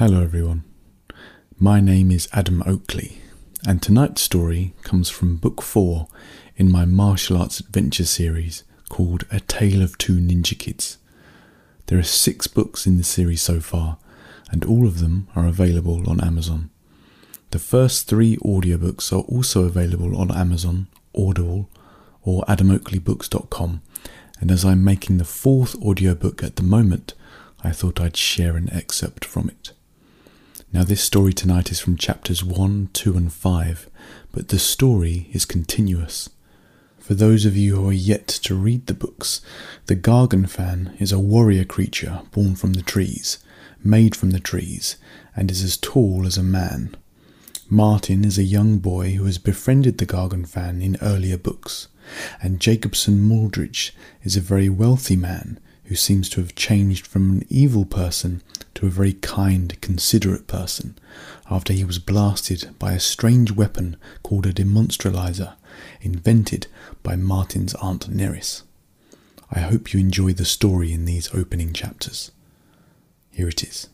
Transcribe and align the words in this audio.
Hello, 0.00 0.22
everyone. 0.22 0.64
My 1.58 1.78
name 1.78 2.10
is 2.10 2.26
Adam 2.32 2.62
Oakley, 2.64 3.20
and 3.66 3.82
tonight's 3.82 4.22
story 4.22 4.72
comes 4.82 5.10
from 5.10 5.36
Book 5.36 5.60
4 5.60 6.08
in 6.56 6.72
my 6.72 6.86
martial 6.86 7.36
arts 7.36 7.60
adventure 7.60 8.06
series 8.06 8.64
called 8.88 9.26
A 9.30 9.40
Tale 9.40 9.82
of 9.82 9.98
Two 9.98 10.16
Ninja 10.16 10.58
Kids. 10.58 10.96
There 11.88 11.98
are 11.98 12.02
six 12.02 12.46
books 12.46 12.86
in 12.86 12.96
the 12.96 13.04
series 13.04 13.42
so 13.42 13.60
far, 13.60 13.98
and 14.50 14.64
all 14.64 14.86
of 14.86 15.00
them 15.00 15.28
are 15.36 15.46
available 15.46 16.08
on 16.08 16.24
Amazon. 16.24 16.70
The 17.50 17.58
first 17.58 18.08
three 18.08 18.38
audiobooks 18.38 19.12
are 19.12 19.26
also 19.26 19.64
available 19.64 20.16
on 20.16 20.34
Amazon, 20.34 20.86
Audible, 21.14 21.68
or 22.22 22.42
adamoakleybooks.com, 22.44 23.82
and 24.40 24.50
as 24.50 24.64
I'm 24.64 24.82
making 24.82 25.18
the 25.18 25.26
fourth 25.26 25.74
audiobook 25.82 26.42
at 26.42 26.56
the 26.56 26.62
moment, 26.62 27.12
I 27.62 27.72
thought 27.72 28.00
I'd 28.00 28.16
share 28.16 28.56
an 28.56 28.72
excerpt 28.72 29.26
from 29.26 29.50
it. 29.50 29.72
Now, 30.72 30.84
this 30.84 31.02
story 31.02 31.32
tonight 31.32 31.72
is 31.72 31.80
from 31.80 31.96
chapters 31.96 32.44
1, 32.44 32.90
2, 32.92 33.16
and 33.16 33.32
5, 33.32 33.90
but 34.30 34.48
the 34.48 34.58
story 34.60 35.28
is 35.32 35.44
continuous. 35.44 36.30
For 37.00 37.14
those 37.14 37.44
of 37.44 37.56
you 37.56 37.74
who 37.74 37.88
are 37.88 37.92
yet 37.92 38.28
to 38.28 38.54
read 38.54 38.86
the 38.86 38.94
books, 38.94 39.40
the 39.86 39.96
Gargan 39.96 40.48
fan 40.48 40.94
is 41.00 41.10
a 41.10 41.18
warrior 41.18 41.64
creature 41.64 42.22
born 42.30 42.54
from 42.54 42.74
the 42.74 42.82
trees, 42.82 43.38
made 43.82 44.14
from 44.14 44.30
the 44.30 44.38
trees, 44.38 44.94
and 45.34 45.50
is 45.50 45.64
as 45.64 45.76
tall 45.76 46.24
as 46.24 46.38
a 46.38 46.42
man. 46.42 46.96
Martin 47.68 48.24
is 48.24 48.38
a 48.38 48.44
young 48.44 48.78
boy 48.78 49.14
who 49.14 49.24
has 49.24 49.38
befriended 49.38 49.98
the 49.98 50.06
Gargan 50.06 50.46
fan 50.46 50.80
in 50.80 50.96
earlier 51.02 51.36
books, 51.36 51.88
and 52.40 52.60
Jacobson 52.60 53.18
Muldridge 53.18 53.90
is 54.22 54.36
a 54.36 54.40
very 54.40 54.68
wealthy 54.68 55.16
man 55.16 55.58
who 55.90 55.96
seems 55.96 56.28
to 56.28 56.40
have 56.40 56.54
changed 56.54 57.04
from 57.04 57.30
an 57.32 57.44
evil 57.48 57.84
person 57.84 58.40
to 58.74 58.86
a 58.86 58.90
very 58.90 59.12
kind, 59.12 59.78
considerate 59.80 60.46
person 60.46 60.96
after 61.50 61.72
he 61.72 61.82
was 61.82 61.98
blasted 61.98 62.70
by 62.78 62.92
a 62.92 63.00
strange 63.00 63.50
weapon 63.50 63.96
called 64.22 64.46
a 64.46 64.52
demonstralizer, 64.52 65.54
invented 66.00 66.68
by 67.02 67.16
Martin's 67.16 67.74
Aunt 67.74 68.08
Neris. 68.08 68.62
I 69.50 69.58
hope 69.58 69.92
you 69.92 69.98
enjoy 69.98 70.32
the 70.32 70.44
story 70.44 70.92
in 70.92 71.06
these 71.06 71.34
opening 71.34 71.72
chapters. 71.72 72.30
Here 73.32 73.48
it 73.48 73.64
is. 73.64 73.88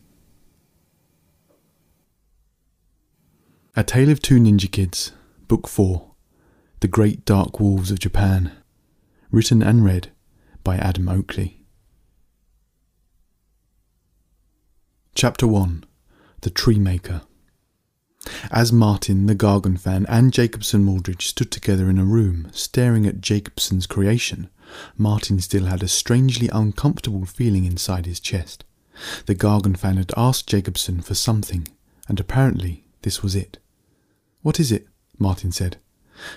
A 3.75 3.83
Tale 3.83 4.10
of 4.10 4.20
Two 4.20 4.38
Ninja 4.38 4.70
Kids, 4.70 5.12
Book 5.48 5.66
4 5.66 6.10
The 6.81 6.88
Great 6.88 7.25
Dark 7.25 7.58
Wolves 7.58 7.91
of 7.91 7.98
Japan. 7.98 8.53
Written 9.31 9.62
and 9.62 9.83
read 9.83 10.10
by 10.62 10.77
Adam 10.77 11.08
Oakley. 11.08 11.62
Chapter 15.19 15.47
1 15.47 15.83
The 16.42 16.50
Tree 16.50 16.78
Maker. 16.78 17.22
As 18.50 18.70
Martin, 18.70 19.25
the 19.25 19.34
Gargan 19.34 19.81
fan, 19.81 20.05
and 20.11 20.31
Jacobson 20.31 20.84
Muldridge 20.84 21.22
stood 21.22 21.50
together 21.50 21.89
in 21.89 21.98
a 21.98 22.05
room, 22.05 22.48
staring 22.53 23.06
at 23.06 23.22
Jacobson's 23.22 23.87
creation, 23.87 24.50
Martin 24.98 25.41
still 25.41 25.64
had 25.64 25.83
a 25.83 25.89
strangely 25.89 26.50
uncomfortable 26.50 27.25
feeling 27.25 27.64
inside 27.64 28.05
his 28.05 28.20
chest. 28.20 28.67
The 29.25 29.34
Gargan 29.34 29.78
fan 29.78 29.97
had 29.97 30.12
asked 30.19 30.48
Jacobson 30.48 31.00
for 31.00 31.14
something, 31.14 31.67
and 32.09 32.20
apparently 32.20 32.84
this 33.00 33.22
was 33.22 33.34
it. 33.34 33.56
What 34.42 34.61
is 34.61 34.70
it? 34.70 34.87
Martin 35.19 35.50
said. 35.50 35.78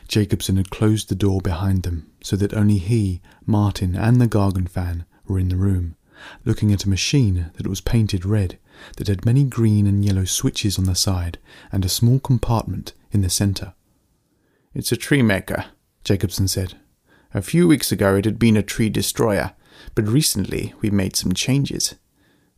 Jacobson 0.08 0.56
had 0.56 0.70
closed 0.70 1.10
the 1.10 1.16
door 1.16 1.42
behind 1.42 1.84
them, 1.84 2.10
so 2.24 2.38
that 2.38 2.54
only 2.54 2.78
he, 2.78 3.20
Martin, 3.46 3.98
and 3.98 4.22
the 4.22 4.28
Gargan 4.30 4.70
fan 4.70 5.04
were 5.28 5.38
in 5.38 5.50
the 5.50 5.58
room, 5.58 5.98
looking 6.46 6.72
at 6.72 6.86
a 6.86 6.90
machine 6.90 7.52
that 7.56 7.68
was 7.68 7.82
painted 7.82 8.24
red 8.26 8.58
that 8.98 9.08
had 9.08 9.26
many 9.26 9.44
green 9.44 9.88
and 9.88 10.04
yellow 10.04 10.26
switches 10.26 10.78
on 10.78 10.86
the 10.86 10.96
side 10.96 11.38
and 11.72 11.84
a 11.84 11.90
small 11.90 12.20
compartment 12.20 12.94
in 13.12 13.22
the 13.22 13.30
centre. 13.30 13.74
It's 14.74 14.92
a 14.92 14.98
tree 14.98 15.22
maker, 15.22 15.66
Jacobson 16.04 16.48
said. 16.48 16.76
A 17.34 17.42
few 17.42 17.68
weeks 17.68 17.92
ago 17.92 18.16
it 18.16 18.26
had 18.26 18.40
been 18.40 18.58
a 18.58 18.64
tree 18.64 18.90
destroyer, 18.90 19.54
but 19.96 20.08
recently 20.08 20.74
we 20.82 20.90
made 20.90 21.16
some 21.16 21.34
changes. 21.34 21.96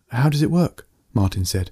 How 0.10 0.30
does 0.30 0.42
it 0.42 0.52
work? 0.52 0.88
Martin 1.14 1.46
said. 1.46 1.72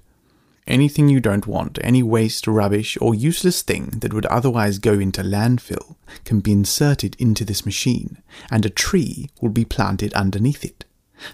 Anything 0.66 1.08
you 1.08 1.20
don't 1.20 1.46
want, 1.46 1.78
any 1.82 2.02
waste, 2.02 2.46
rubbish, 2.46 2.96
or 3.00 3.14
useless 3.14 3.62
thing 3.62 3.86
that 4.00 4.14
would 4.14 4.26
otherwise 4.26 4.78
go 4.78 4.94
into 4.94 5.22
landfill, 5.22 5.96
can 6.24 6.40
be 6.40 6.52
inserted 6.52 7.16
into 7.18 7.44
this 7.44 7.66
machine, 7.66 8.22
and 8.50 8.64
a 8.64 8.70
tree 8.70 9.30
will 9.40 9.50
be 9.50 9.64
planted 9.64 10.12
underneath 10.14 10.64
it. 10.64 10.84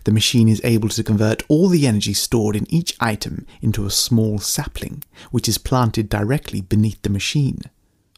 The 0.05 0.13
machine 0.13 0.49
is 0.49 0.61
able 0.65 0.89
to 0.91 1.03
convert 1.03 1.43
all 1.49 1.69
the 1.69 1.87
energy 1.87 2.13
stored 2.13 2.57
in 2.57 2.73
each 2.73 2.97
item 3.01 3.47
into 3.61 3.87
a 3.87 3.91
small 3.91 4.39
sapling, 4.39 5.03
which 5.31 5.49
is 5.49 5.59
planted 5.59 6.09
directly 6.09 6.61
beneath 6.61 7.01
the 7.03 7.11
machine. 7.11 7.63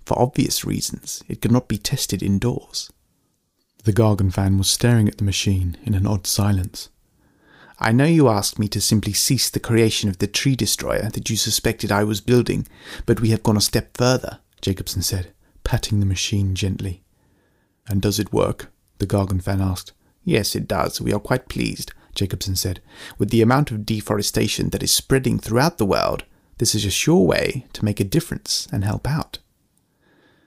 For 0.05 0.19
obvious 0.19 0.65
reasons, 0.65 1.23
it 1.29 1.41
could 1.41 1.53
not 1.53 1.69
be 1.69 1.79
tested 1.79 2.23
indoors. 2.23 2.91
The 3.85 3.93
Gargan 3.93 4.33
fan 4.33 4.59
was 4.59 4.71
staring 4.71 5.09
at 5.09 5.19
the 5.19 5.25
machine 5.25 5.77
in 5.85 5.95
an 5.95 6.07
odd 6.07 6.27
silence. 6.27 6.89
I 7.81 7.93
know 7.93 8.07
you 8.07 8.29
asked 8.29 8.59
me 8.59 8.67
to 8.69 8.81
simply 8.81 9.13
cease 9.13 9.49
the 9.49 9.61
creation 9.61 10.09
of 10.09 10.19
the 10.19 10.27
tree 10.27 10.57
destroyer 10.57 11.11
that 11.11 11.31
you 11.31 11.37
suspected 11.37 11.93
I 11.93 12.03
was 12.03 12.21
building, 12.21 12.67
but 13.07 13.21
we 13.21 13.31
have 13.31 13.45
gone 13.45 13.57
a 13.57 13.61
step 13.61 13.97
further, 13.97 14.41
Jacobson 14.61 15.03
said, 15.03 15.33
patting 15.63 16.01
the 16.01 16.07
machine 16.07 16.55
gently. 16.57 17.03
And 17.87 18.03
does 18.03 18.19
it 18.19 18.33
work? 18.33 18.73
The 18.99 19.07
Gargan 19.07 19.43
fan 19.43 19.61
asked. 19.61 19.93
Yes, 20.29 20.55
it 20.55 20.69
does. 20.69 21.01
We 21.01 21.15
are 21.15 21.19
quite 21.19 21.49
pleased, 21.49 21.95
Jacobson 22.15 22.55
said. 22.55 22.83
With 23.17 23.31
the 23.31 23.41
amount 23.41 23.71
of 23.71 23.87
deforestation 23.87 24.69
that 24.69 24.83
is 24.83 24.93
spreading 24.93 25.39
throughout 25.39 25.79
the 25.79 25.87
world, 25.87 26.25
this 26.59 26.75
is 26.75 26.85
a 26.85 26.91
sure 26.91 27.25
way 27.25 27.65
to 27.73 27.83
make 27.83 27.99
a 27.99 28.05
difference 28.05 28.69
and 28.71 28.85
help 28.85 29.09
out. 29.09 29.39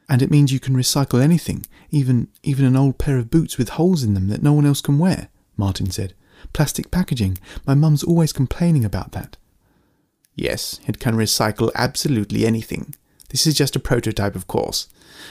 And 0.08 0.22
it 0.22 0.30
means 0.30 0.53
you 0.53 0.59
can 0.59 0.75
recycle 0.75 1.19
anything, 1.19 1.66
even 1.90 2.28
even 2.44 2.64
an 2.64 2.75
old 2.75 3.00
pair 3.00 3.18
of 3.18 3.31
boots 3.31 3.58
with 3.58 3.69
holes 3.69 4.03
in 4.03 4.14
them 4.14 4.28
that 4.28 4.44
no 4.44 4.53
one 4.53 4.68
else 4.68 4.81
can 4.81 5.00
wear, 5.00 5.30
Martin 5.58 5.90
said. 5.90 6.13
Plastic 6.53 6.92
packaging. 6.92 7.40
My 7.66 7.74
mum's 7.74 8.03
always 8.03 8.31
complaining 8.31 8.86
about 8.86 9.13
that. 9.13 9.36
Yes, 10.36 10.80
it 10.86 11.00
can 11.00 11.16
recycle 11.16 11.72
absolutely 11.74 12.46
anything. 12.46 12.94
This 13.30 13.48
is 13.48 13.56
just 13.56 13.75
a 13.75 13.80
prototype, 13.80 14.36
of 14.36 14.46
course. 14.46 14.88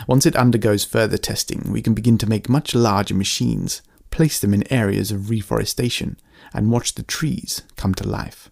Once 0.09 0.27
it 0.27 0.35
undergoes 0.35 0.85
further 0.85 1.19
testing, 1.19 1.71
we 1.71 1.83
can 1.83 1.95
begin 1.95 2.19
to 2.19 2.29
make 2.29 2.49
much 2.49 2.75
larger 2.75 3.15
machines 3.15 3.83
place 4.11 4.41
them 4.41 4.55
in 4.55 4.71
areas 4.73 5.11
of 5.11 5.31
reforestation, 5.31 6.19
and 6.53 6.71
watch 6.71 6.95
the 6.95 7.03
trees 7.03 7.63
come 7.77 7.95
to 7.95 8.09
life. 8.09 8.51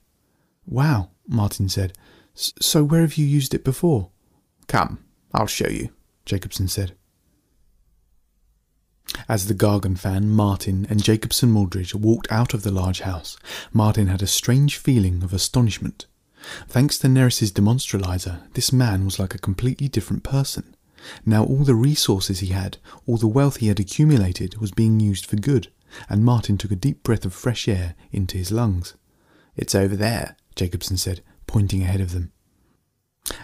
Wow, 0.67 1.11
Martin 1.27 1.69
said. 1.69 1.93
So 2.35 2.85
where 2.85 3.01
have 3.01 3.15
you 3.15 3.27
used 3.27 3.55
it 3.55 3.65
before? 3.65 4.11
Come, 4.67 5.05
I'll 5.33 5.47
show 5.47 5.69
you, 5.69 5.91
Jacobson 6.25 6.69
said. 6.69 6.95
As 9.29 9.47
the 9.47 9.55
Gargan 9.55 9.99
fan, 9.99 10.31
Martin, 10.31 10.87
and 10.91 11.03
Jacobson 11.03 11.51
Muldridge 11.51 11.95
walked 11.95 12.31
out 12.31 12.55
of 12.55 12.63
the 12.63 12.71
large 12.71 13.01
house, 13.01 13.39
Martin 13.73 14.07
had 14.09 14.23
a 14.23 14.27
strange 14.27 14.77
feeling 14.77 15.23
of 15.23 15.33
astonishment. 15.33 16.07
Thanks 16.69 16.99
to 16.99 17.09
Neris's 17.09 17.51
demonstralizer, 17.51 18.53
this 18.53 18.73
man 18.73 19.05
was 19.05 19.19
like 19.19 19.35
a 19.35 19.39
completely 19.39 19.89
different 19.89 20.23
person. 20.23 20.77
Now 21.25 21.45
all 21.45 21.65
the 21.65 21.75
resources 21.75 22.41
he 22.41 22.49
had, 22.49 22.79
all 23.07 23.17
the 23.17 23.27
wealth 23.27 23.57
he 23.57 23.69
had 23.69 23.81
accumulated, 23.81 24.59
was 24.59 24.71
being 24.71 25.01
used 25.01 25.27
for 25.27 25.37
good, 25.37 25.69
and 26.09 26.25
Martin 26.25 26.59
took 26.59 26.71
a 26.71 26.77
deep 26.77 27.03
breath 27.03 27.25
of 27.25 27.33
fresh 27.33 27.69
air 27.69 27.95
into 28.13 28.37
his 28.37 28.53
lungs. 28.53 28.95
It's 29.57 29.75
over 29.75 29.97
there, 29.97 30.37
Jacobson 30.55 30.97
said, 30.97 31.23
pointing 31.47 31.83
ahead 31.83 32.01
of 32.01 32.13
them. 32.13 32.33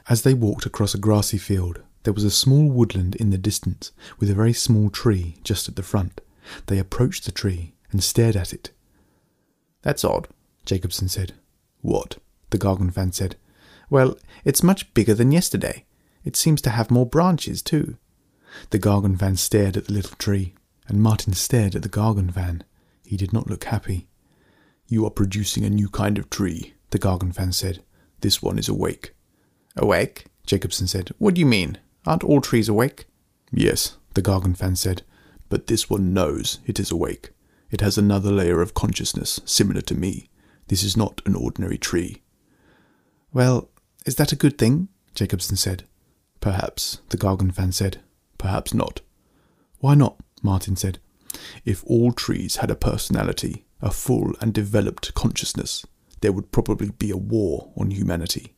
As 0.09 0.23
they 0.23 0.35
walked 0.35 0.67
across 0.67 0.95
a 0.95 0.99
grassy 0.99 1.39
field, 1.39 1.81
there 2.05 2.13
was 2.13 2.25
a 2.25 2.31
small 2.31 2.69
woodland 2.69 3.15
in 3.17 3.31
the 3.31 3.39
distance, 3.39 3.93
with 4.19 4.31
a 4.31 4.35
very 4.35 4.53
small 4.53 4.91
tree 4.91 5.37
just 5.43 5.69
at 5.69 5.77
the 5.77 5.83
front. 5.83 6.21
They 6.67 6.79
approached 6.79 7.25
the 7.25 7.33
tree 7.33 7.75
and 7.91 8.03
stared 8.03 8.37
at 8.37 8.53
it. 8.53 8.71
That's 9.83 10.05
odd, 10.05 10.29
Jacobson 10.67 11.09
said. 11.09 11.33
What? 11.81 12.19
the 12.51 12.59
Gargan 12.59 13.13
said. 13.13 13.37
Well, 13.91 14.17
it's 14.45 14.63
much 14.63 14.93
bigger 14.95 15.15
than 15.15 15.33
yesterday. 15.33 15.85
It 16.25 16.37
seems 16.37 16.63
to 16.63 16.71
have 16.71 16.91
more 16.91 17.07
branches, 17.07 17.63
too. 17.63 17.97
The 18.71 18.79
Gargan 18.79 19.19
fan 19.19 19.37
stared 19.37 19.77
at 19.77 19.87
the 19.87 19.93
little 19.93 20.17
tree, 20.17 20.55
and 20.89 21.03
Martin 21.03 21.33
stared 21.33 21.75
at 21.75 21.83
the 21.83 21.89
Gargan 21.89 22.33
fan. 22.33 22.65
He 23.05 23.17
did 23.17 23.33
not 23.33 23.49
look 23.49 23.65
happy. 23.65 24.09
You 24.89 25.05
are 25.07 25.11
producing 25.11 25.65
a 25.65 25.71
new 25.71 25.89
kind 25.89 26.19
of 26.19 26.31
tree, 26.31 26.75
the 26.91 26.99
Gargan 26.99 27.35
fan 27.35 27.53
said. 27.53 27.83
This 28.21 28.43
one 28.43 28.59
is 28.59 28.69
awake. 28.69 29.15
Awake? 29.77 30.27
Jacobson 30.47 30.87
said. 30.87 31.11
What 31.19 31.35
do 31.35 31.41
you 31.41 31.47
mean? 31.47 31.79
Aren't 32.07 32.25
all 32.25 32.41
trees 32.41 32.69
awake? 32.69 33.07
Yes, 33.51 33.97
the 34.15 34.23
Gargan 34.23 34.57
fan 34.57 34.77
said, 34.77 35.03
but 35.49 35.67
this 35.67 35.89
one 35.89 36.13
knows 36.13 36.61
it 36.67 36.79
is 36.79 36.91
awake. 36.91 37.31
It 37.71 37.81
has 37.81 37.99
another 37.99 38.31
layer 38.31 38.61
of 38.61 38.75
consciousness, 38.75 39.41
similar 39.45 39.81
to 39.83 39.95
me. 39.95 40.29
This 40.69 40.83
is 40.83 40.97
not 40.97 41.21
an 41.27 41.35
ordinary 41.35 41.79
tree. 41.79 42.23
Well, 43.33 43.69
is 44.07 44.17
that 44.17 44.33
a 44.33 44.37
good 44.37 44.59
thing? 44.59 44.89
Jacobson 45.15 45.57
said. 45.57 45.85
Perhaps, 46.45 47.01
the 47.09 47.17
Gargan 47.17 47.55
fan 47.55 47.73
said. 47.73 48.03
Perhaps 48.37 48.75
not. 48.75 49.01
Why 49.79 49.95
not? 49.95 50.19
Martin 50.43 50.77
said. 50.77 50.99
If 51.65 51.83
all 51.87 52.13
trees 52.13 52.57
had 52.57 52.71
a 52.71 52.75
personality, 52.75 53.65
a 53.81 53.91
full 53.91 54.35
and 54.43 54.53
developed 54.53 55.15
consciousness, 55.15 55.87
there 56.21 56.33
would 56.33 56.53
probably 56.53 56.91
be 56.91 57.11
a 57.11 57.17
war 57.17 57.73
on 57.79 57.93
humanity. 57.93 58.55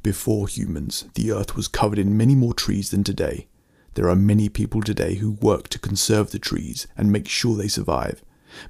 Before 0.00 0.46
humans, 0.46 1.06
the 1.16 1.32
earth 1.32 1.56
was 1.56 1.66
covered 1.66 1.98
in 1.98 2.16
many 2.16 2.36
more 2.36 2.54
trees 2.54 2.90
than 2.90 3.02
today. 3.02 3.48
There 3.94 4.08
are 4.08 4.14
many 4.14 4.48
people 4.48 4.82
today 4.82 5.16
who 5.16 5.32
work 5.32 5.66
to 5.70 5.80
conserve 5.80 6.30
the 6.30 6.38
trees 6.38 6.86
and 6.96 7.10
make 7.10 7.26
sure 7.26 7.56
they 7.56 7.66
survive, 7.66 8.22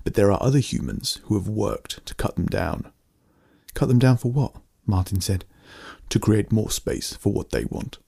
but 0.04 0.14
there 0.14 0.32
are 0.32 0.42
other 0.42 0.60
humans 0.60 1.20
who 1.24 1.34
have 1.34 1.48
worked 1.48 2.06
to 2.06 2.14
cut 2.14 2.36
them 2.36 2.46
down. 2.46 2.90
Cut 3.74 3.88
them 3.88 3.98
down 3.98 4.16
for 4.16 4.32
what? 4.32 4.56
Martin 4.86 5.20
said. 5.20 5.44
To 6.08 6.18
create 6.18 6.50
more 6.50 6.70
space 6.70 7.14
for 7.14 7.30
what 7.30 7.50
they 7.50 7.66
want, 7.66 7.98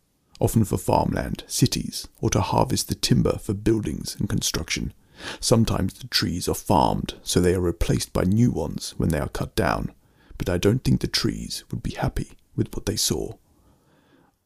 often 0.40 0.64
for 0.64 0.76
farmland, 0.76 1.44
cities, 1.46 2.08
or 2.20 2.30
to 2.30 2.40
harvest 2.40 2.88
the 2.88 2.94
timber 2.94 3.38
for 3.38 3.54
buildings 3.54 4.16
and 4.18 4.28
construction. 4.28 4.92
Sometimes 5.40 5.94
the 5.94 6.06
trees 6.08 6.48
are 6.48 6.54
farmed, 6.54 7.14
so 7.22 7.40
they 7.40 7.54
are 7.54 7.60
replaced 7.60 8.12
by 8.12 8.24
new 8.24 8.50
ones 8.50 8.94
when 8.96 9.08
they 9.08 9.18
are 9.18 9.28
cut 9.28 9.54
down, 9.54 9.92
but 10.38 10.48
I 10.48 10.58
don't 10.58 10.84
think 10.84 11.00
the 11.00 11.06
trees 11.06 11.64
would 11.70 11.82
be 11.82 11.92
happy 11.92 12.32
with 12.54 12.74
what 12.74 12.86
they 12.86 12.96
saw. 12.96 13.34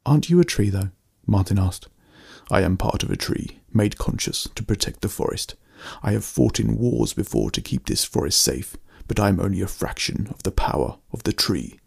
Aren't 0.07 0.31
you 0.31 0.41
a 0.41 0.45
tree, 0.45 0.71
though? 0.71 0.91
Martin 1.27 1.59
asked. 1.59 1.89
I 2.51 2.63
am 2.63 2.77
part 2.77 3.03
of 3.03 3.11
a 3.11 3.17
tree, 3.17 3.61
made 3.73 3.99
conscious 3.99 4.49
to 4.55 4.65
protect 4.65 5.01
the 5.03 5.09
forest. 5.09 5.55
I 6.03 6.13
have 6.13 6.25
fought 6.25 6.61
in 6.61 6.77
wars 6.77 7.13
before 7.13 7.51
to 7.53 7.61
keep 7.61 7.87
this 7.87 8.05
forest 8.05 8.41
safe, 8.41 8.77
but 9.09 9.21
I 9.21 9.29
am 9.29 9.41
only 9.41 9.61
a 9.61 9.67
fraction 9.67 10.29
of 10.31 10.43
the 10.43 10.51
power 10.51 10.99
of 11.13 11.23
the 11.25 11.33
tree. 11.33 11.79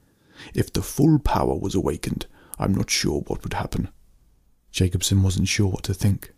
If 0.54 0.72
the 0.74 0.82
full 0.82 1.20
power 1.20 1.56
was 1.56 1.76
awakened, 1.76 2.28
I'm 2.60 2.74
not 2.74 2.90
sure 2.90 3.22
what 3.22 3.44
would 3.44 3.54
happen. 3.54 3.90
Jacobson 4.72 5.24
wasn't 5.24 5.48
sure 5.48 5.68
what 5.68 5.84
to 5.84 5.94
think. 5.94 6.34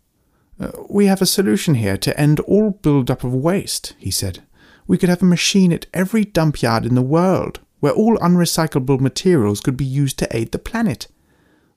Uh, 0.58 0.70
we 0.88 1.06
have 1.06 1.20
a 1.20 1.26
solution 1.26 1.74
here 1.74 1.96
to 1.98 2.18
end 2.18 2.40
all 2.40 2.70
build-up 2.70 3.24
of 3.24 3.34
waste, 3.34 3.94
he 3.98 4.10
said. 4.10 4.42
We 4.86 4.98
could 4.98 5.08
have 5.08 5.22
a 5.22 5.26
machine 5.26 5.72
at 5.72 5.86
every 5.92 6.24
dump 6.24 6.62
yard 6.62 6.86
in 6.86 6.94
the 6.94 7.02
world, 7.02 7.60
where 7.80 7.92
all 7.92 8.16
unrecyclable 8.18 9.00
materials 9.00 9.60
could 9.60 9.76
be 9.76 9.84
used 9.84 10.18
to 10.18 10.36
aid 10.36 10.52
the 10.52 10.58
planet. 10.58 11.08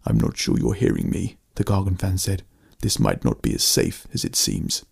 I'm 0.06 0.18
not 0.18 0.38
sure 0.38 0.57
you're 0.57 0.74
hearing 0.74 1.09
me, 1.09 1.38
the 1.56 1.63
Gargan 1.63 2.00
fan 2.00 2.18
said. 2.18 2.44
This 2.81 3.00
might 3.00 3.25
not 3.25 3.41
be 3.41 3.53
as 3.53 3.63
safe 3.63 4.07
as 4.13 4.24
it 4.24 4.36
seems. 4.36 4.86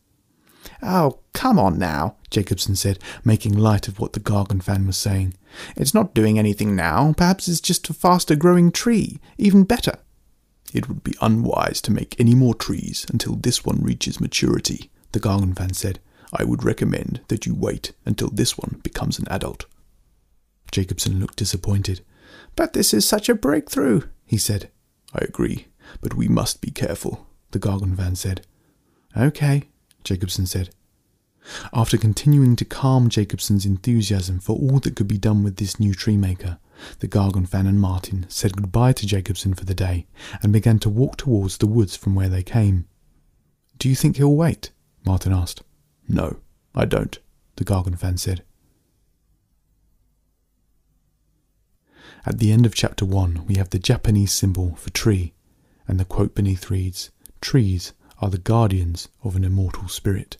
Oh, 0.81 1.19
come 1.33 1.57
on 1.57 1.79
now, 1.79 2.15
Jacobson 2.29 2.75
said, 2.75 2.99
making 3.23 3.57
light 3.57 3.87
of 3.87 3.99
what 3.99 4.13
the 4.13 4.19
Gargan 4.19 4.61
fan 4.61 4.85
was 4.85 4.97
saying. 4.97 5.33
It's 5.75 5.93
not 5.93 6.13
doing 6.13 6.37
anything 6.37 6.75
now. 6.75 7.13
Perhaps 7.17 7.47
it's 7.47 7.61
just 7.61 7.89
a 7.89 7.93
faster 7.93 8.35
growing 8.35 8.71
tree. 8.71 9.19
Even 9.37 9.63
better. 9.63 9.97
It 10.73 10.87
would 10.87 11.03
be 11.03 11.15
unwise 11.21 11.81
to 11.81 11.91
make 11.91 12.19
any 12.19 12.35
more 12.35 12.53
trees 12.53 13.05
until 13.11 13.35
this 13.35 13.65
one 13.65 13.81
reaches 13.81 14.19
maturity, 14.19 14.91
the 15.13 15.19
Gargan 15.19 15.55
fan 15.55 15.73
said. 15.73 15.99
I 16.33 16.43
would 16.43 16.63
recommend 16.63 17.21
that 17.29 17.45
you 17.45 17.55
wait 17.55 17.93
until 18.05 18.29
this 18.29 18.57
one 18.57 18.81
becomes 18.83 19.17
an 19.17 19.27
adult. 19.29 19.65
Jacobson 20.71 21.19
looked 21.19 21.37
disappointed. 21.37 22.01
But 22.55 22.73
this 22.73 22.93
is 22.93 23.07
such 23.07 23.29
a 23.29 23.35
breakthrough, 23.35 24.01
he 24.25 24.37
said. 24.37 24.69
I 25.13 25.19
agree, 25.23 25.67
but 26.01 26.15
we 26.15 26.27
must 26.27 26.61
be 26.61 26.71
careful, 26.71 27.27
the 27.51 27.59
Gargan 27.59 27.95
fan 27.95 28.15
said. 28.15 28.45
Okay, 29.15 29.69
Jacobson 30.07 30.45
said. 30.45 30.69
After 31.73 31.97
continuing 31.97 32.55
to 32.55 32.65
calm 32.65 33.09
Jacobson's 33.09 33.65
enthusiasm 33.65 34.39
for 34.39 34.55
all 34.55 34.79
that 34.79 34.95
could 34.95 35.07
be 35.07 35.17
done 35.17 35.43
with 35.43 35.57
this 35.57 35.79
new 35.79 35.93
tree 35.93 36.17
maker, 36.17 36.59
the 36.99 37.07
Gargan 37.07 37.47
fan 37.47 37.67
and 37.67 37.79
Martin 37.79 38.25
said 38.29 38.55
goodbye 38.55 38.93
to 38.93 39.05
Jacobson 39.05 39.53
for 39.53 39.65
the 39.65 39.73
day 39.73 40.07
and 40.41 40.53
began 40.53 40.79
to 40.79 40.89
walk 40.89 41.17
towards 41.17 41.57
the 41.57 41.67
woods 41.67 41.95
from 41.95 42.15
where 42.15 42.29
they 42.29 42.43
came. 42.43 42.85
Do 43.77 43.89
you 43.89 43.95
think 43.95 44.15
he'll 44.17 44.35
wait? 44.35 44.71
Martin 45.05 45.33
asked. 45.33 45.61
No, 46.07 46.37
I 46.73 46.85
don't, 46.85 47.19
the 47.57 47.65
Gargan 47.65 47.99
fan 47.99 48.17
said. 48.17 48.43
At 52.25 52.39
the 52.39 52.51
end 52.51 52.65
of 52.65 52.75
chapter 52.75 53.05
1, 53.05 53.45
we 53.45 53.55
have 53.55 53.71
the 53.71 53.79
Japanese 53.79 54.31
symbol 54.31 54.75
for 54.75 54.89
tree, 54.89 55.33
and 55.87 55.99
the 55.99 56.05
quote 56.05 56.33
beneath 56.33 56.69
reads 56.69 57.11
Trees 57.41 57.93
are 58.19 58.29
the 58.29 58.37
guardians 58.37 59.09
of 59.23 59.35
an 59.35 59.43
immortal 59.43 59.87
spirit. 59.87 60.37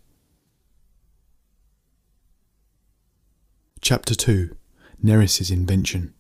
Chapter 3.82 4.16
2 4.16 4.56
Neris's 5.04 5.52
Invention 5.52 6.14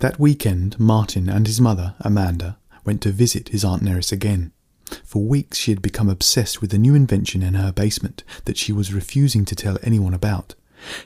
that 0.00 0.18
weekend, 0.18 0.78
Martin 0.78 1.28
and 1.28 1.46
his 1.46 1.60
mother, 1.60 1.94
Amanda, 2.00 2.58
went 2.84 3.00
to 3.02 3.12
visit 3.12 3.48
his 3.48 3.64
Aunt 3.64 3.82
Neris 3.82 4.12
again. 4.12 4.52
For 5.04 5.22
weeks 5.22 5.56
she 5.58 5.70
had 5.70 5.80
become 5.80 6.10
obsessed 6.10 6.60
with 6.60 6.74
a 6.74 6.78
new 6.78 6.94
invention 6.94 7.42
in 7.42 7.54
her 7.54 7.72
basement 7.72 8.22
that 8.44 8.58
she 8.58 8.72
was 8.72 8.92
refusing 8.92 9.44
to 9.46 9.56
tell 9.56 9.78
anyone 9.82 10.12
about. 10.12 10.54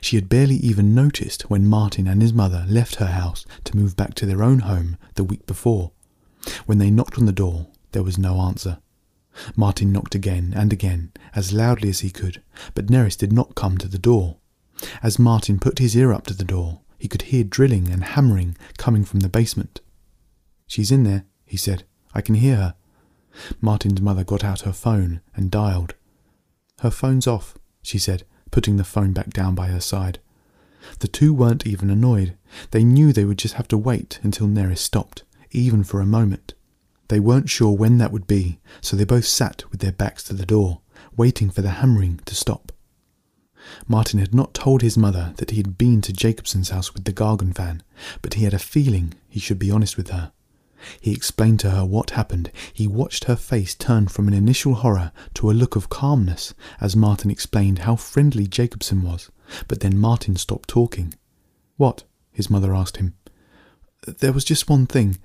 She 0.01 0.15
had 0.15 0.27
barely 0.27 0.55
even 0.55 0.95
noticed 0.95 1.49
when 1.49 1.67
Martin 1.67 2.07
and 2.07 2.21
his 2.21 2.33
mother 2.33 2.65
left 2.67 2.95
her 2.95 3.07
house 3.07 3.45
to 3.63 3.77
move 3.77 3.95
back 3.95 4.15
to 4.15 4.25
their 4.25 4.43
own 4.43 4.59
home 4.59 4.97
the 5.15 5.23
week 5.23 5.45
before. 5.45 5.91
When 6.65 6.79
they 6.79 6.91
knocked 6.91 7.17
on 7.17 7.25
the 7.25 7.31
door, 7.31 7.67
there 7.91 8.03
was 8.03 8.17
no 8.17 8.39
answer. 8.41 8.79
Martin 9.55 9.91
knocked 9.91 10.15
again 10.15 10.53
and 10.55 10.73
again, 10.73 11.11
as 11.35 11.53
loudly 11.53 11.89
as 11.89 11.99
he 11.99 12.09
could, 12.09 12.41
but 12.73 12.87
Neris 12.87 13.17
did 13.17 13.31
not 13.31 13.55
come 13.55 13.77
to 13.77 13.87
the 13.87 13.97
door. 13.97 14.37
As 15.01 15.19
Martin 15.19 15.59
put 15.59 15.79
his 15.79 15.95
ear 15.95 16.13
up 16.13 16.25
to 16.27 16.33
the 16.33 16.43
door, 16.43 16.81
he 16.97 17.07
could 17.07 17.23
hear 17.23 17.43
drilling 17.43 17.89
and 17.89 18.03
hammering 18.03 18.57
coming 18.77 19.03
from 19.03 19.21
the 19.21 19.29
basement. 19.29 19.81
She's 20.67 20.91
in 20.91 21.03
there, 21.03 21.25
he 21.45 21.57
said. 21.57 21.83
I 22.13 22.21
can 22.21 22.35
hear 22.35 22.55
her. 22.55 22.75
Martin's 23.61 24.01
mother 24.01 24.23
got 24.23 24.43
out 24.43 24.61
her 24.61 24.73
phone 24.73 25.21
and 25.35 25.51
dialed. 25.51 25.93
Her 26.79 26.91
phone's 26.91 27.27
off, 27.27 27.57
she 27.81 27.97
said, 27.97 28.23
putting 28.51 28.77
the 28.77 28.83
phone 28.83 29.13
back 29.13 29.29
down 29.31 29.55
by 29.55 29.67
her 29.67 29.79
side. 29.79 30.19
The 30.99 31.07
two 31.07 31.33
weren't 31.33 31.67
even 31.67 31.89
annoyed. 31.89 32.35
They 32.71 32.83
knew 32.83 33.11
they 33.11 33.25
would 33.25 33.37
just 33.37 33.55
have 33.55 33.67
to 33.69 33.77
wait 33.77 34.19
until 34.23 34.47
Neris 34.47 34.79
stopped, 34.79 35.23
even 35.51 35.83
for 35.83 36.01
a 36.01 36.05
moment. 36.05 36.53
They 37.07 37.19
weren't 37.19 37.49
sure 37.49 37.71
when 37.71 37.97
that 37.97 38.11
would 38.11 38.27
be, 38.27 38.59
so 38.81 38.95
they 38.95 39.05
both 39.05 39.25
sat 39.25 39.63
with 39.71 39.79
their 39.79 39.91
backs 39.91 40.23
to 40.23 40.33
the 40.33 40.45
door, 40.45 40.81
waiting 41.15 41.49
for 41.49 41.61
the 41.61 41.69
hammering 41.69 42.19
to 42.25 42.35
stop. 42.35 42.71
Martin 43.87 44.19
had 44.19 44.33
not 44.33 44.53
told 44.53 44.81
his 44.81 44.97
mother 44.97 45.33
that 45.37 45.51
he 45.51 45.57
had 45.57 45.77
been 45.77 46.01
to 46.01 46.13
Jacobson's 46.13 46.69
house 46.69 46.93
with 46.93 47.03
the 47.03 47.13
Gargan 47.13 47.53
fan, 47.53 47.83
but 48.21 48.35
he 48.35 48.43
had 48.43 48.53
a 48.53 48.59
feeling 48.59 49.13
he 49.27 49.39
should 49.39 49.59
be 49.59 49.71
honest 49.71 49.97
with 49.97 50.09
her. 50.09 50.31
He 51.01 51.11
explained 51.11 51.59
to 51.61 51.71
her 51.71 51.83
what 51.83 52.11
happened. 52.11 52.51
He 52.71 52.87
watched 52.87 53.25
her 53.25 53.35
face 53.35 53.75
turn 53.75 54.07
from 54.07 54.27
an 54.27 54.33
initial 54.33 54.75
horror 54.75 55.11
to 55.35 55.49
a 55.49 55.53
look 55.53 55.75
of 55.75 55.89
calmness 55.89 56.53
as 56.79 56.95
Martin 56.95 57.31
explained 57.31 57.79
how 57.79 57.95
friendly 57.95 58.47
Jacobson 58.47 59.01
was, 59.01 59.29
but 59.67 59.79
then 59.79 59.97
Martin 59.97 60.35
stopped 60.35 60.69
talking. 60.69 61.13
What? 61.77 62.03
his 62.31 62.49
mother 62.49 62.75
asked 62.75 62.97
him. 62.97 63.15
There 64.05 64.31
was 64.31 64.45
just 64.45 64.69
one 64.69 64.85
thing. 64.85 65.17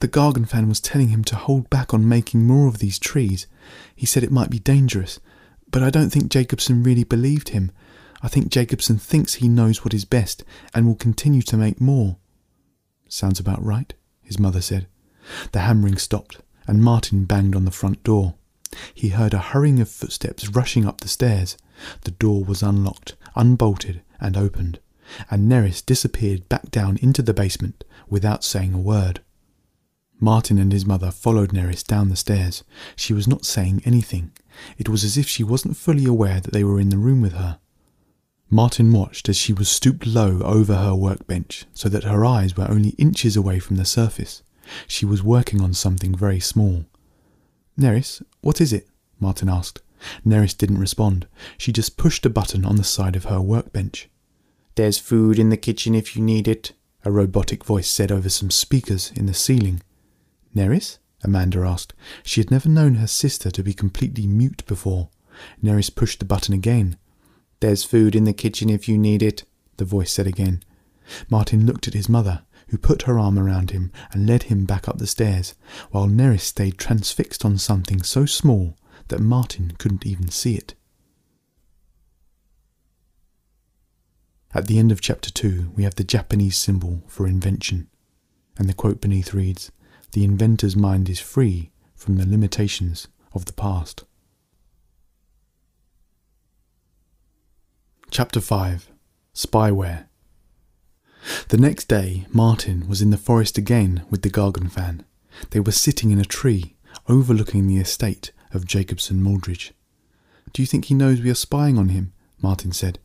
The 0.00 0.08
Gargan 0.08 0.46
fan 0.46 0.68
was 0.68 0.80
telling 0.80 1.08
him 1.08 1.24
to 1.24 1.36
hold 1.36 1.70
back 1.70 1.94
on 1.94 2.08
making 2.08 2.46
more 2.46 2.68
of 2.68 2.78
these 2.78 2.98
trees. 2.98 3.46
He 3.94 4.04
said 4.04 4.22
it 4.22 4.30
might 4.30 4.50
be 4.50 4.58
dangerous, 4.58 5.20
but 5.70 5.82
I 5.82 5.90
don't 5.90 6.10
think 6.10 6.30
Jacobson 6.30 6.82
really 6.82 7.04
believed 7.04 7.50
him. 7.50 7.70
I 8.22 8.28
think 8.28 8.50
Jacobson 8.50 8.98
thinks 8.98 9.34
he 9.34 9.48
knows 9.48 9.84
what 9.84 9.94
is 9.94 10.04
best 10.04 10.44
and 10.74 10.86
will 10.86 10.96
continue 10.96 11.42
to 11.42 11.56
make 11.56 11.80
more. 11.80 12.16
Sounds 13.08 13.40
about 13.40 13.64
right, 13.64 13.94
his 14.22 14.38
mother 14.38 14.60
said. 14.60 14.86
The 15.52 15.60
hammering 15.60 15.96
stopped, 15.96 16.40
and 16.66 16.82
Martin 16.82 17.24
banged 17.24 17.56
on 17.56 17.64
the 17.64 17.70
front 17.70 18.02
door. 18.02 18.34
He 18.92 19.10
heard 19.10 19.32
a 19.32 19.38
hurrying 19.38 19.80
of 19.80 19.88
footsteps 19.88 20.48
rushing 20.48 20.86
up 20.86 21.00
the 21.00 21.08
stairs. 21.08 21.56
The 22.02 22.10
door 22.10 22.44
was 22.44 22.62
unlocked, 22.62 23.16
unbolted, 23.34 24.02
and 24.20 24.36
opened, 24.36 24.78
and 25.30 25.50
Neris 25.50 25.84
disappeared 25.84 26.48
back 26.48 26.70
down 26.70 26.98
into 26.98 27.22
the 27.22 27.34
basement 27.34 27.84
without 28.08 28.44
saying 28.44 28.74
a 28.74 28.78
word. 28.78 29.20
Martin 30.18 30.58
and 30.58 30.72
his 30.72 30.86
mother 30.86 31.10
followed 31.10 31.50
Neris 31.50 31.86
down 31.86 32.08
the 32.08 32.16
stairs. 32.16 32.64
She 32.96 33.12
was 33.12 33.28
not 33.28 33.44
saying 33.44 33.82
anything. 33.84 34.32
It 34.78 34.88
was 34.88 35.04
as 35.04 35.18
if 35.18 35.28
she 35.28 35.44
wasn't 35.44 35.76
fully 35.76 36.06
aware 36.06 36.40
that 36.40 36.52
they 36.52 36.64
were 36.64 36.80
in 36.80 36.88
the 36.88 36.96
room 36.96 37.20
with 37.20 37.34
her. 37.34 37.58
Martin 38.48 38.92
watched 38.92 39.28
as 39.28 39.36
she 39.36 39.52
was 39.52 39.68
stooped 39.68 40.06
low 40.06 40.40
over 40.42 40.76
her 40.76 40.94
workbench 40.94 41.66
so 41.74 41.88
that 41.88 42.04
her 42.04 42.24
eyes 42.24 42.56
were 42.56 42.70
only 42.70 42.90
inches 42.90 43.36
away 43.36 43.58
from 43.58 43.76
the 43.76 43.84
surface. 43.84 44.42
She 44.86 45.04
was 45.04 45.22
working 45.22 45.60
on 45.60 45.74
something 45.74 46.14
very 46.14 46.40
small. 46.40 46.86
Neris, 47.78 48.22
what 48.40 48.60
is 48.60 48.72
it? 48.72 48.88
Martin 49.20 49.48
asked. 49.48 49.82
Neris 50.24 50.56
didn't 50.56 50.78
respond. 50.78 51.26
She 51.58 51.72
just 51.72 51.96
pushed 51.96 52.24
a 52.24 52.30
button 52.30 52.64
on 52.64 52.76
the 52.76 52.84
side 52.84 53.16
of 53.16 53.24
her 53.24 53.40
workbench. 53.40 54.08
There's 54.76 54.98
food 54.98 55.38
in 55.38 55.50
the 55.50 55.56
kitchen 55.56 55.94
if 55.94 56.16
you 56.16 56.22
need 56.22 56.46
it, 56.46 56.72
a 57.04 57.10
robotic 57.10 57.64
voice 57.64 57.88
said 57.88 58.12
over 58.12 58.28
some 58.28 58.50
speakers 58.50 59.12
in 59.16 59.26
the 59.26 59.34
ceiling. 59.34 59.82
Neris? 60.56 60.98
Amanda 61.22 61.60
asked. 61.60 61.92
She 62.22 62.40
had 62.40 62.50
never 62.50 62.68
known 62.68 62.94
her 62.94 63.06
sister 63.06 63.50
to 63.50 63.62
be 63.62 63.74
completely 63.74 64.26
mute 64.26 64.64
before. 64.66 65.10
Neris 65.62 65.94
pushed 65.94 66.18
the 66.18 66.24
button 66.24 66.54
again. 66.54 66.96
There's 67.60 67.84
food 67.84 68.16
in 68.16 68.24
the 68.24 68.32
kitchen 68.32 68.70
if 68.70 68.88
you 68.88 68.96
need 68.96 69.22
it, 69.22 69.44
the 69.76 69.84
voice 69.84 70.12
said 70.12 70.26
again. 70.26 70.62
Martin 71.28 71.66
looked 71.66 71.86
at 71.86 71.94
his 71.94 72.08
mother, 72.08 72.42
who 72.68 72.78
put 72.78 73.02
her 73.02 73.18
arm 73.18 73.38
around 73.38 73.70
him 73.70 73.92
and 74.12 74.26
led 74.26 74.44
him 74.44 74.64
back 74.64 74.88
up 74.88 74.98
the 74.98 75.06
stairs, 75.06 75.54
while 75.90 76.08
Neris 76.08 76.40
stayed 76.40 76.78
transfixed 76.78 77.44
on 77.44 77.58
something 77.58 78.02
so 78.02 78.24
small 78.24 78.76
that 79.08 79.20
Martin 79.20 79.72
couldn't 79.78 80.06
even 80.06 80.28
see 80.30 80.54
it. 80.54 80.74
At 84.54 84.68
the 84.68 84.78
end 84.78 84.90
of 84.90 85.02
chapter 85.02 85.30
2, 85.30 85.72
we 85.76 85.84
have 85.84 85.96
the 85.96 86.04
Japanese 86.04 86.56
symbol 86.56 87.02
for 87.06 87.26
invention, 87.26 87.88
and 88.58 88.68
the 88.68 88.74
quote 88.74 89.02
beneath 89.02 89.34
reads 89.34 89.70
The 90.12 90.24
inventor's 90.24 90.76
mind 90.76 91.08
is 91.08 91.20
free 91.20 91.70
from 91.94 92.16
the 92.16 92.26
limitations 92.26 93.08
of 93.34 93.44
the 93.44 93.52
past. 93.52 94.04
Chapter 98.10 98.40
5 98.40 98.90
Spyware 99.34 100.06
The 101.48 101.58
next 101.58 101.88
day, 101.88 102.26
Martin 102.32 102.88
was 102.88 103.02
in 103.02 103.10
the 103.10 103.18
forest 103.18 103.58
again 103.58 104.04
with 104.08 104.22
the 104.22 104.30
Gargan 104.30 104.70
fan. 104.70 105.04
They 105.50 105.60
were 105.60 105.72
sitting 105.72 106.10
in 106.10 106.20
a 106.20 106.24
tree 106.24 106.76
overlooking 107.08 107.66
the 107.66 107.78
estate 107.78 108.32
of 108.52 108.66
Jacobson 108.66 109.22
Muldridge. 109.22 109.72
Do 110.52 110.62
you 110.62 110.66
think 110.66 110.86
he 110.86 110.94
knows 110.94 111.20
we 111.20 111.30
are 111.30 111.34
spying 111.34 111.76
on 111.78 111.90
him? 111.90 112.12
Martin 112.40 112.72
said. 112.72 112.98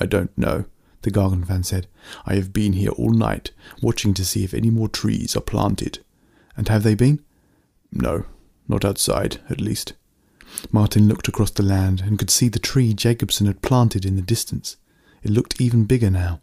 I 0.00 0.06
don't 0.06 0.36
know, 0.36 0.64
the 1.02 1.10
Gargan 1.10 1.46
fan 1.46 1.62
said. 1.62 1.86
I 2.26 2.34
have 2.34 2.52
been 2.52 2.72
here 2.72 2.90
all 2.90 3.12
night, 3.12 3.52
watching 3.80 4.14
to 4.14 4.24
see 4.24 4.44
if 4.44 4.52
any 4.52 4.70
more 4.70 4.88
trees 4.88 5.36
are 5.36 5.40
planted. 5.40 6.00
And 6.58 6.68
have 6.68 6.82
they 6.82 6.96
been? 6.96 7.24
No, 7.92 8.26
not 8.66 8.84
outside, 8.84 9.40
at 9.48 9.60
least. 9.60 9.94
Martin 10.72 11.06
looked 11.06 11.28
across 11.28 11.52
the 11.52 11.62
land 11.62 12.00
and 12.00 12.18
could 12.18 12.30
see 12.30 12.48
the 12.48 12.58
tree 12.58 12.92
Jacobson 12.92 13.46
had 13.46 13.62
planted 13.62 14.04
in 14.04 14.16
the 14.16 14.22
distance. 14.22 14.76
It 15.22 15.30
looked 15.30 15.60
even 15.60 15.84
bigger 15.84 16.10
now. 16.10 16.42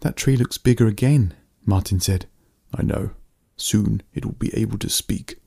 That 0.00 0.16
tree 0.16 0.36
looks 0.36 0.58
bigger 0.58 0.88
again, 0.88 1.34
Martin 1.64 2.00
said. 2.00 2.26
I 2.74 2.82
know. 2.82 3.10
Soon 3.56 4.02
it 4.12 4.24
will 4.24 4.32
be 4.32 4.52
able 4.54 4.78
to 4.78 4.88
speak. 4.88 5.40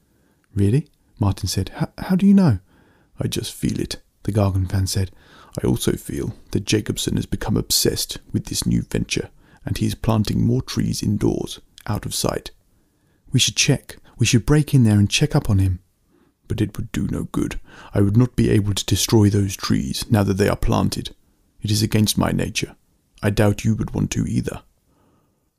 Really? 0.54 0.88
Martin 1.20 1.50
said. 1.50 1.70
How 1.98 2.16
do 2.16 2.26
you 2.26 2.34
know? 2.34 2.60
I 3.20 3.28
just 3.28 3.54
feel 3.54 3.80
it, 3.80 3.98
the 4.24 4.32
Gargan 4.32 4.72
fan 4.72 4.88
said. 4.88 5.12
I 5.62 5.68
also 5.68 5.94
feel 5.94 6.34
that 6.52 6.66
Jacobson 6.66 7.18
has 7.18 7.26
become 7.26 7.58
obsessed 7.58 8.20
with 8.32 8.46
this 8.46 8.66
new 8.66 8.84
venture, 8.84 9.30
and 9.66 9.78
he 9.78 9.86
is 9.86 9.96
planting 9.96 10.46
more 10.46 10.62
trees 10.62 11.04
indoors, 11.04 11.60
out 11.88 12.06
of 12.06 12.16
sight. 12.16 12.52
We 13.36 13.40
should 13.40 13.58
check. 13.58 13.98
We 14.18 14.26
should 14.26 14.46
break 14.46 14.74
in 14.74 14.86
there 14.86 14.98
and 14.98 15.10
check 15.10 15.36
up 15.36 15.50
on 15.50 15.60
him. 15.60 15.80
But 16.48 16.62
it 16.62 16.78
would 16.78 16.90
do 16.94 17.10
no 17.12 17.24
good. 17.24 17.60
I 17.94 18.00
would 18.00 18.16
not 18.16 18.38
be 18.38 18.50
able 18.50 18.74
to 18.74 18.86
destroy 18.86 19.30
those 19.30 19.58
trees 19.58 20.10
now 20.10 20.24
that 20.24 20.36
they 20.36 20.48
are 20.48 20.56
planted. 20.56 21.14
It 21.62 21.70
is 21.70 21.84
against 21.84 22.18
my 22.18 22.32
nature. 22.32 22.78
I 23.22 23.32
doubt 23.32 23.66
you 23.66 23.76
would 23.76 23.94
want 23.94 24.10
to 24.12 24.26
either. 24.26 24.62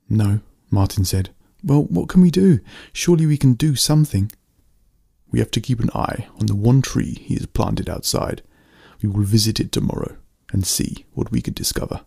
No, 0.09 0.41
Martin 0.71 1.05
said. 1.05 1.35
Well, 1.63 1.83
what 1.83 2.09
can 2.09 2.23
we 2.23 2.31
do? 2.31 2.61
Surely 2.95 3.27
we 3.27 3.37
can 3.37 3.53
do 3.53 3.77
something. 3.77 4.33
We 5.31 5.39
have 5.41 5.51
to 5.51 5.61
keep 5.61 5.81
an 5.81 5.91
eye 5.95 6.29
on 6.41 6.47
the 6.47 6.55
one 6.55 6.81
tree 6.81 7.19
he 7.27 7.35
has 7.35 7.45
planted 7.45 7.91
outside. 7.91 8.41
We 9.03 9.11
will 9.11 9.25
visit 9.25 9.61
it 9.61 9.71
tomorrow 9.71 10.17
and 10.51 10.67
see 10.67 11.05
what 11.13 11.31
we 11.31 11.43
can 11.43 11.53
discover. 11.53 12.01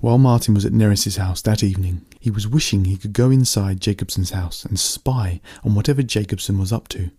While 0.00 0.18
Martin 0.18 0.54
was 0.54 0.64
at 0.64 0.72
Neris's 0.72 1.16
house 1.16 1.42
that 1.42 1.62
evening, 1.62 2.04
he 2.18 2.30
was 2.30 2.48
wishing 2.48 2.84
he 2.84 2.96
could 2.96 3.12
go 3.12 3.30
inside 3.30 3.80
Jacobson's 3.80 4.30
house 4.30 4.64
and 4.64 4.78
spy 4.78 5.40
on 5.64 5.74
whatever 5.74 6.02
Jacobson 6.02 6.58
was 6.58 6.72
up 6.72 6.88
to. 6.88 7.10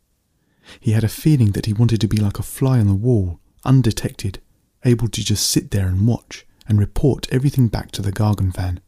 He 0.79 0.91
had 0.91 1.03
a 1.03 1.09
feeling 1.09 1.51
that 1.51 1.65
he 1.65 1.73
wanted 1.73 2.01
to 2.01 2.07
be 2.07 2.17
like 2.17 2.39
a 2.39 2.43
fly 2.43 2.79
on 2.79 2.87
the 2.87 2.93
wall, 2.93 3.39
undetected, 3.65 4.39
able 4.85 5.07
to 5.09 5.23
just 5.23 5.49
sit 5.49 5.71
there 5.71 5.87
and 5.87 6.07
watch 6.07 6.45
and 6.67 6.79
report 6.79 7.27
everything 7.31 7.67
back 7.67 7.91
to 7.91 8.01
the 8.01 8.11
Gargan 8.11 8.53
fan. 8.53 8.79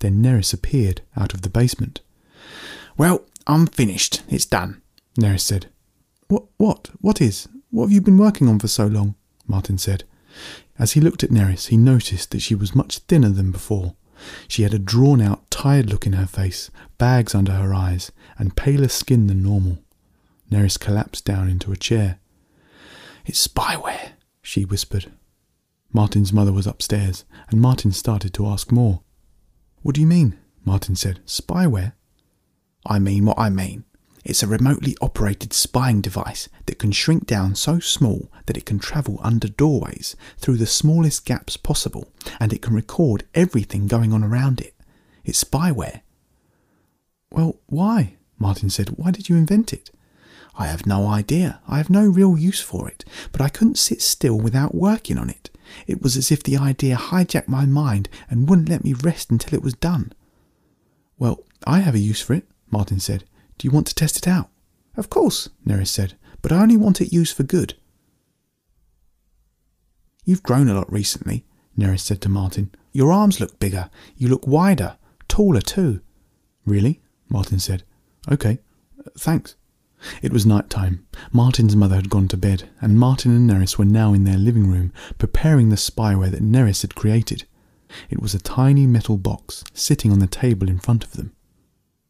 Then 0.00 0.22
Neris 0.22 0.52
appeared 0.52 1.02
out 1.16 1.34
of 1.34 1.42
the 1.42 1.50
basement. 1.50 2.00
Well, 2.96 3.24
I'm 3.46 3.66
finished. 3.66 4.22
It's 4.28 4.46
done, 4.46 4.82
Neris 5.18 5.40
said. 5.40 5.66
What? 6.28 6.44
What? 6.56 6.90
What 7.00 7.20
is? 7.20 7.48
What 7.70 7.84
have 7.84 7.92
you 7.92 8.00
been 8.00 8.18
working 8.18 8.48
on 8.48 8.58
for 8.58 8.68
so 8.68 8.86
long? 8.86 9.14
Martin 9.46 9.78
said. 9.78 10.04
As 10.78 10.92
he 10.92 11.00
looked 11.00 11.24
at 11.24 11.30
Neris, 11.30 11.68
he 11.68 11.76
noticed 11.76 12.30
that 12.30 12.40
she 12.40 12.54
was 12.54 12.74
much 12.74 12.98
thinner 13.00 13.30
than 13.30 13.50
before. 13.50 13.94
She 14.46 14.62
had 14.62 14.74
a 14.74 14.78
drawn 14.78 15.20
out, 15.20 15.50
tired 15.50 15.90
look 15.90 16.06
in 16.06 16.12
her 16.14 16.26
face, 16.26 16.70
bags 16.98 17.34
under 17.34 17.52
her 17.52 17.74
eyes, 17.74 18.12
and 18.38 18.56
paler 18.56 18.88
skin 18.88 19.26
than 19.26 19.42
normal. 19.42 19.78
Neris 20.50 20.78
collapsed 20.78 21.24
down 21.24 21.48
into 21.48 21.72
a 21.72 21.76
chair. 21.76 22.18
It's 23.26 23.46
spyware, 23.46 24.12
she 24.42 24.64
whispered. 24.64 25.12
Martin's 25.92 26.32
mother 26.32 26.52
was 26.52 26.66
upstairs, 26.66 27.24
and 27.50 27.60
Martin 27.60 27.92
started 27.92 28.32
to 28.34 28.46
ask 28.46 28.70
more. 28.70 29.02
What 29.82 29.94
do 29.94 30.00
you 30.00 30.06
mean? 30.06 30.38
Martin 30.64 30.96
said. 30.96 31.20
Spyware? 31.26 31.92
I 32.86 32.98
mean 32.98 33.24
what 33.24 33.38
I 33.38 33.50
mean. 33.50 33.84
It's 34.28 34.42
a 34.42 34.46
remotely 34.46 34.94
operated 35.00 35.54
spying 35.54 36.02
device 36.02 36.50
that 36.66 36.78
can 36.78 36.92
shrink 36.92 37.26
down 37.26 37.54
so 37.54 37.78
small 37.78 38.30
that 38.44 38.58
it 38.58 38.66
can 38.66 38.78
travel 38.78 39.18
under 39.22 39.48
doorways 39.48 40.16
through 40.36 40.58
the 40.58 40.66
smallest 40.66 41.24
gaps 41.24 41.56
possible, 41.56 42.12
and 42.38 42.52
it 42.52 42.60
can 42.60 42.74
record 42.74 43.24
everything 43.34 43.86
going 43.86 44.12
on 44.12 44.22
around 44.22 44.60
it. 44.60 44.74
It's 45.24 45.42
spyware. 45.42 46.02
Well, 47.32 47.58
why? 47.68 48.16
Martin 48.38 48.68
said. 48.68 48.90
Why 48.90 49.12
did 49.12 49.30
you 49.30 49.36
invent 49.36 49.72
it? 49.72 49.90
I 50.56 50.66
have 50.66 50.84
no 50.84 51.06
idea. 51.06 51.60
I 51.66 51.78
have 51.78 51.88
no 51.88 52.04
real 52.04 52.36
use 52.36 52.60
for 52.60 52.86
it, 52.86 53.06
but 53.32 53.40
I 53.40 53.48
couldn't 53.48 53.78
sit 53.78 54.02
still 54.02 54.38
without 54.38 54.74
working 54.74 55.16
on 55.16 55.30
it. 55.30 55.48
It 55.86 56.02
was 56.02 56.18
as 56.18 56.30
if 56.30 56.42
the 56.42 56.58
idea 56.58 56.96
hijacked 56.96 57.48
my 57.48 57.64
mind 57.64 58.10
and 58.28 58.46
wouldn't 58.46 58.68
let 58.68 58.84
me 58.84 58.92
rest 58.92 59.30
until 59.30 59.54
it 59.54 59.64
was 59.64 59.72
done. 59.72 60.12
Well, 61.18 61.44
I 61.66 61.78
have 61.78 61.94
a 61.94 61.98
use 61.98 62.20
for 62.20 62.34
it, 62.34 62.46
Martin 62.70 63.00
said. 63.00 63.24
Do 63.58 63.66
you 63.66 63.72
want 63.72 63.86
to 63.88 63.94
test 63.94 64.16
it 64.16 64.28
out? 64.28 64.48
Of 64.96 65.10
course, 65.10 65.48
Neris 65.66 65.88
said, 65.88 66.14
but 66.40 66.52
I 66.52 66.62
only 66.62 66.76
want 66.76 67.00
it 67.00 67.12
used 67.12 67.36
for 67.36 67.42
good. 67.42 67.74
You've 70.24 70.42
grown 70.42 70.68
a 70.68 70.74
lot 70.74 70.90
recently, 70.92 71.44
Neris 71.76 72.00
said 72.00 72.20
to 72.22 72.28
Martin. 72.28 72.70
Your 72.92 73.12
arms 73.12 73.40
look 73.40 73.58
bigger. 73.58 73.90
You 74.16 74.28
look 74.28 74.46
wider, 74.46 74.96
taller 75.28 75.60
too. 75.60 76.00
Really? 76.64 77.00
Martin 77.28 77.58
said. 77.58 77.82
Okay, 78.30 78.58
thanks. 79.16 79.56
It 80.22 80.32
was 80.32 80.46
night 80.46 80.70
time. 80.70 81.06
Martin's 81.32 81.74
mother 81.74 81.96
had 81.96 82.10
gone 82.10 82.28
to 82.28 82.36
bed, 82.36 82.68
and 82.80 82.98
Martin 82.98 83.34
and 83.34 83.50
Neris 83.50 83.78
were 83.78 83.84
now 83.84 84.12
in 84.12 84.24
their 84.24 84.38
living 84.38 84.70
room, 84.70 84.92
preparing 85.18 85.68
the 85.68 85.76
spyware 85.76 86.30
that 86.30 86.42
Neris 86.42 86.82
had 86.82 86.94
created. 86.94 87.46
It 88.10 88.20
was 88.20 88.34
a 88.34 88.38
tiny 88.38 88.86
metal 88.86 89.16
box 89.16 89.64
sitting 89.72 90.12
on 90.12 90.18
the 90.18 90.26
table 90.26 90.68
in 90.68 90.78
front 90.78 91.04
of 91.04 91.12
them. 91.12 91.32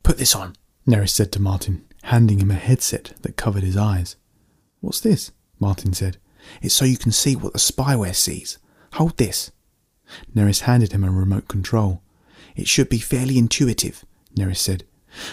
Put 0.02 0.18
this 0.18 0.34
on, 0.34 0.54
Neris 0.88 1.10
said 1.10 1.30
to 1.32 1.42
Martin, 1.42 1.84
handing 2.04 2.38
him 2.38 2.50
a 2.50 2.54
headset 2.54 3.12
that 3.20 3.36
covered 3.36 3.62
his 3.62 3.76
eyes. 3.76 4.16
What's 4.80 5.00
this? 5.00 5.32
Martin 5.60 5.92
said. 5.92 6.16
It's 6.62 6.74
so 6.74 6.86
you 6.86 6.96
can 6.96 7.12
see 7.12 7.36
what 7.36 7.52
the 7.52 7.58
spyware 7.58 8.14
sees. 8.14 8.56
Hold 8.94 9.18
this. 9.18 9.52
Neris 10.34 10.62
handed 10.62 10.92
him 10.92 11.04
a 11.04 11.10
remote 11.10 11.46
control. 11.46 12.00
It 12.56 12.68
should 12.68 12.88
be 12.88 12.98
fairly 12.98 13.36
intuitive, 13.36 14.06
Neris 14.34 14.56
said. 14.56 14.84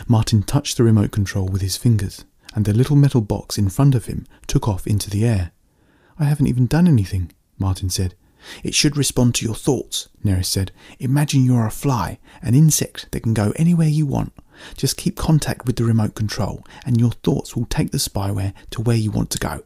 Martin 0.09 0.43
touched 0.43 0.75
the 0.75 0.83
remote 0.83 1.12
control 1.12 1.47
with 1.47 1.62
his 1.62 1.77
fingers 1.77 2.25
and 2.53 2.65
the 2.65 2.74
little 2.74 2.97
metal 2.97 3.21
box 3.21 3.57
in 3.57 3.69
front 3.69 3.95
of 3.95 4.07
him 4.07 4.25
took 4.47 4.67
off 4.67 4.85
into 4.85 5.09
the 5.09 5.25
air. 5.25 5.51
I 6.19 6.25
haven't 6.25 6.47
even 6.47 6.67
done 6.67 6.88
anything, 6.88 7.31
Martin 7.57 7.89
said. 7.89 8.15
It 8.62 8.75
should 8.75 8.97
respond 8.97 9.35
to 9.35 9.45
your 9.45 9.55
thoughts, 9.55 10.09
Neris 10.24 10.45
said. 10.45 10.74
Imagine 11.00 11.45
you're 11.45 11.65
a 11.65 11.71
fly, 11.71 12.19
an 12.41 12.55
insect 12.55 13.12
that 13.12 13.24
can 13.24 13.33
go 13.33 13.53
anywhere 13.55 13.88
you 13.88 14.05
want. 14.05 14.33
Just 14.77 14.97
keep 14.97 15.15
contact 15.15 15.65
with 15.65 15.75
the 15.75 15.83
remote 15.83 16.15
control, 16.15 16.65
and 16.85 17.00
your 17.00 17.12
thoughts 17.12 17.55
will 17.55 17.65
take 17.65 17.91
the 17.91 17.97
spyware 17.97 18.53
to 18.71 18.81
where 18.81 18.95
you 18.95 19.12
want 19.12 19.29
to 19.31 19.39
go. 19.39 19.63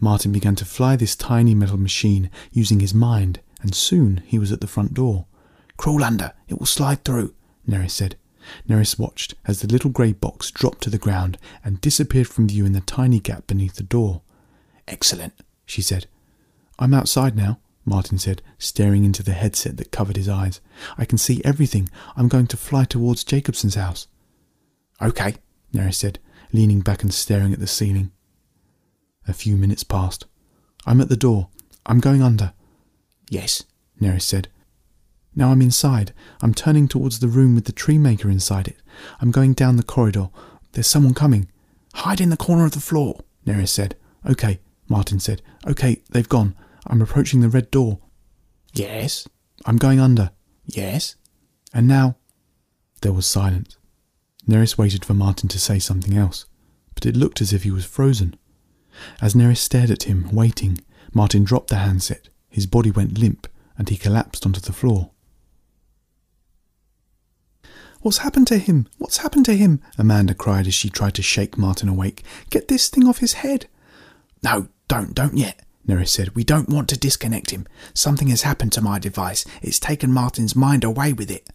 Martin 0.00 0.32
began 0.32 0.54
to 0.56 0.64
fly 0.64 0.96
this 0.96 1.16
tiny 1.16 1.54
metal 1.54 1.76
machine 1.76 2.30
using 2.52 2.80
his 2.80 2.94
mind, 2.94 3.40
and 3.60 3.74
soon 3.74 4.22
he 4.26 4.38
was 4.38 4.52
at 4.52 4.60
the 4.60 4.66
front 4.66 4.94
door. 4.94 5.26
Crawl 5.76 6.04
under, 6.04 6.32
it 6.48 6.58
will 6.58 6.66
slide 6.66 7.04
through, 7.04 7.34
Neris 7.68 7.90
said. 7.90 8.16
Neris 8.68 8.98
watched 8.98 9.34
as 9.46 9.60
the 9.60 9.68
little 9.68 9.90
grey 9.90 10.12
box 10.12 10.50
dropped 10.50 10.82
to 10.82 10.90
the 10.90 10.98
ground 10.98 11.38
and 11.64 11.80
disappeared 11.80 12.28
from 12.28 12.48
view 12.48 12.66
in 12.66 12.72
the 12.72 12.80
tiny 12.80 13.20
gap 13.20 13.46
beneath 13.46 13.76
the 13.76 13.82
door. 13.82 14.22
Excellent, 14.88 15.34
she 15.64 15.82
said. 15.82 16.06
I'm 16.78 16.94
outside 16.94 17.36
now, 17.36 17.58
Martin 17.84 18.18
said, 18.18 18.42
staring 18.58 19.04
into 19.04 19.22
the 19.22 19.32
headset 19.32 19.76
that 19.76 19.90
covered 19.90 20.16
his 20.16 20.28
eyes. 20.28 20.60
I 20.96 21.04
can 21.04 21.18
see 21.18 21.42
everything. 21.44 21.88
I'm 22.16 22.28
going 22.28 22.46
to 22.48 22.56
fly 22.56 22.84
towards 22.84 23.24
Jacobson's 23.24 23.74
house. 23.74 24.06
Okay, 25.00 25.36
Neris 25.74 25.94
said, 25.94 26.18
leaning 26.52 26.80
back 26.80 27.02
and 27.02 27.12
staring 27.12 27.52
at 27.52 27.58
the 27.58 27.66
ceiling. 27.66 28.12
A 29.26 29.32
few 29.32 29.56
minutes 29.56 29.84
passed. 29.84 30.26
I'm 30.86 31.00
at 31.00 31.08
the 31.08 31.16
door. 31.16 31.48
I'm 31.86 32.00
going 32.00 32.22
under. 32.22 32.52
Yes, 33.30 33.64
Neris 34.00 34.22
said, 34.22 34.48
now 35.34 35.50
I'm 35.50 35.62
inside. 35.62 36.12
I'm 36.42 36.54
turning 36.54 36.88
towards 36.88 37.20
the 37.20 37.28
room 37.28 37.54
with 37.54 37.64
the 37.64 37.72
tree 37.72 37.98
maker 37.98 38.30
inside 38.30 38.68
it. 38.68 38.76
I'm 39.20 39.30
going 39.30 39.54
down 39.54 39.76
the 39.76 39.82
corridor. 39.82 40.28
There's 40.72 40.86
someone 40.86 41.14
coming. 41.14 41.48
Hide 41.94 42.20
in 42.20 42.30
the 42.30 42.36
corner 42.36 42.64
of 42.64 42.72
the 42.72 42.80
floor, 42.80 43.20
Neris 43.46 43.68
said. 43.68 43.96
Okay, 44.28 44.60
Martin 44.88 45.20
said. 45.20 45.42
Okay, 45.66 46.02
they've 46.10 46.28
gone. 46.28 46.54
I'm 46.86 47.02
approaching 47.02 47.40
the 47.40 47.48
red 47.48 47.70
door. 47.70 48.00
Yes. 48.72 49.28
I'm 49.64 49.76
going 49.76 50.00
under. 50.00 50.30
Yes. 50.66 51.16
And 51.72 51.86
now? 51.86 52.16
There 53.02 53.12
was 53.12 53.26
silence. 53.26 53.76
Neris 54.48 54.76
waited 54.76 55.04
for 55.04 55.14
Martin 55.14 55.48
to 55.50 55.58
say 55.58 55.78
something 55.78 56.16
else, 56.16 56.46
but 56.94 57.06
it 57.06 57.16
looked 57.16 57.40
as 57.40 57.52
if 57.52 57.62
he 57.62 57.70
was 57.70 57.84
frozen. 57.84 58.36
As 59.20 59.34
Neris 59.34 59.58
stared 59.58 59.90
at 59.90 60.04
him, 60.04 60.28
waiting, 60.32 60.78
Martin 61.12 61.44
dropped 61.44 61.68
the 61.68 61.76
handset, 61.76 62.28
his 62.48 62.66
body 62.66 62.90
went 62.90 63.18
limp, 63.18 63.46
and 63.78 63.88
he 63.88 63.96
collapsed 63.96 64.44
onto 64.44 64.60
the 64.60 64.72
floor. 64.72 65.10
What's 68.00 68.18
happened 68.18 68.48
to 68.48 68.58
him? 68.58 68.88
What's 68.98 69.18
happened 69.18 69.44
to 69.46 69.54
him? 69.56 69.80
Amanda 69.96 70.34
cried 70.34 70.66
as 70.66 70.74
she 70.74 70.90
tried 70.90 71.14
to 71.14 71.22
shake 71.22 71.56
Martin 71.56 71.88
awake. 71.88 72.24
Get 72.50 72.66
this 72.66 72.88
thing 72.88 73.06
off 73.06 73.18
his 73.18 73.34
head. 73.34 73.66
No, 74.42 74.68
don't, 74.88 75.14
don't 75.14 75.36
yet, 75.36 75.60
Neris 75.86 76.08
said. 76.08 76.34
We 76.34 76.44
don't 76.44 76.68
want 76.68 76.88
to 76.90 76.98
disconnect 76.98 77.50
him. 77.50 77.66
Something 77.94 78.28
has 78.28 78.42
happened 78.42 78.72
to 78.72 78.80
my 78.80 78.98
device. 78.98 79.44
It's 79.60 79.80
taken 79.80 80.12
Martin's 80.12 80.54
mind 80.54 80.84
away 80.84 81.12
with 81.12 81.30
it. 81.30 81.48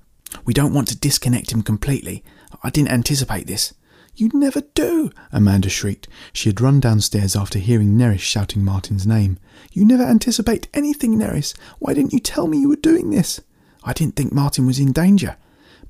We 0.46 0.54
don't 0.54 0.74
want 0.74 0.90
to 0.90 0.98
disconnect 0.98 1.52
him 1.52 1.62
completely. 1.62 2.24
I 2.64 2.70
didn't 2.70 2.92
anticipate 2.92 3.48
this. 3.48 3.74
You 4.16 4.32
never 4.34 4.62
do, 4.74 5.12
Amanda 5.32 5.70
shrieked. 5.70 6.08
She 6.34 6.50
had 6.50 6.60
run 6.60 6.80
downstairs 6.80 7.36
after 7.36 7.60
hearing 7.60 7.96
Neris 7.96 8.20
shouting 8.20 8.66
Martin's 8.66 9.06
name. 9.06 9.38
You 9.72 9.86
never 9.86 10.04
anticipate 10.04 10.68
anything, 10.74 11.18
Neris. 11.18 11.56
Why 11.78 11.94
didn't 11.94 12.14
you 12.14 12.20
tell 12.20 12.48
me 12.48 12.58
you 12.58 12.70
were 12.70 12.76
doing 12.76 13.12
this? 13.12 13.40
I 13.84 13.94
didn't 13.94 14.16
think 14.16 14.34
Martin 14.34 14.66
was 14.66 14.80
in 14.80 14.92
danger. 14.92 15.38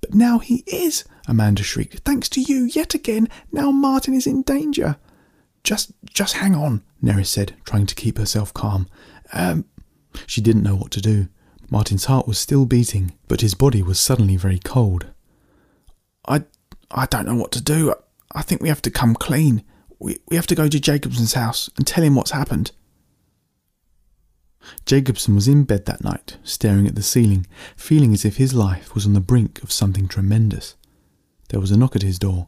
But 0.01 0.13
now 0.13 0.39
he 0.39 0.63
is, 0.67 1.06
Amanda 1.25 1.63
shrieked. 1.63 2.00
Thanks 2.00 2.27
to 2.29 2.41
you, 2.41 2.65
yet 2.65 2.94
again, 2.94 3.29
now 3.51 3.72
Martin 3.72 4.13
is 4.13 4.27
in 4.27 4.41
danger. 4.44 4.98
Just 5.63 5.91
just 6.06 6.36
hang 6.36 6.53
on, 6.53 6.84
Neris 7.04 7.27
said, 7.27 7.56
trying 7.66 7.86
to 7.86 7.96
keep 7.96 8.18
herself 8.18 8.54
calm. 8.54 8.88
Um 9.34 9.66
She 10.25 10.42
didn't 10.42 10.63
know 10.63 10.75
what 10.75 10.92
to 10.92 11.01
do. 11.01 11.27
Martin's 11.70 12.06
heart 12.06 12.27
was 12.27 12.38
still 12.38 12.66
beating, 12.66 13.13
but 13.27 13.42
his 13.42 13.54
body 13.54 13.82
was 13.82 14.00
suddenly 14.00 14.38
very 14.38 14.60
cold. 14.60 15.08
I 16.27 16.44
I 16.89 17.06
don't 17.06 17.25
know 17.25 17.36
what 17.36 17.51
to 17.54 17.62
do. 17.62 17.94
I 18.34 18.42
think 18.42 18.62
we 18.62 18.70
have 18.70 18.82
to 18.84 18.92
come 18.92 19.16
clean. 19.16 19.63
We, 20.00 20.18
we 20.30 20.36
have 20.36 20.48
to 20.48 20.56
go 20.56 20.68
to 20.68 20.80
Jacobson's 20.80 21.34
house 21.34 21.70
and 21.75 21.86
tell 21.86 22.04
him 22.04 22.16
what's 22.16 22.32
happened. 22.32 22.72
Jacobson 24.86 25.34
was 25.36 25.48
in 25.48 25.63
bed 25.63 25.86
that 25.86 26.04
night, 26.04 26.38
staring 26.44 26.88
at 26.88 26.96
the 26.96 27.04
ceiling, 27.04 27.48
feeling 27.75 28.13
as 28.13 28.25
if 28.25 28.38
his 28.38 28.54
life 28.54 28.94
was 28.94 29.06
on 29.06 29.13
the 29.13 29.20
brink 29.20 29.63
of 29.63 29.72
something 29.72 30.08
tremendous. 30.08 30.75
There 31.50 31.60
was 31.60 31.72
a 31.72 31.77
knock 31.77 31.96
at 31.96 32.01
his 32.01 32.20
door. 32.20 32.48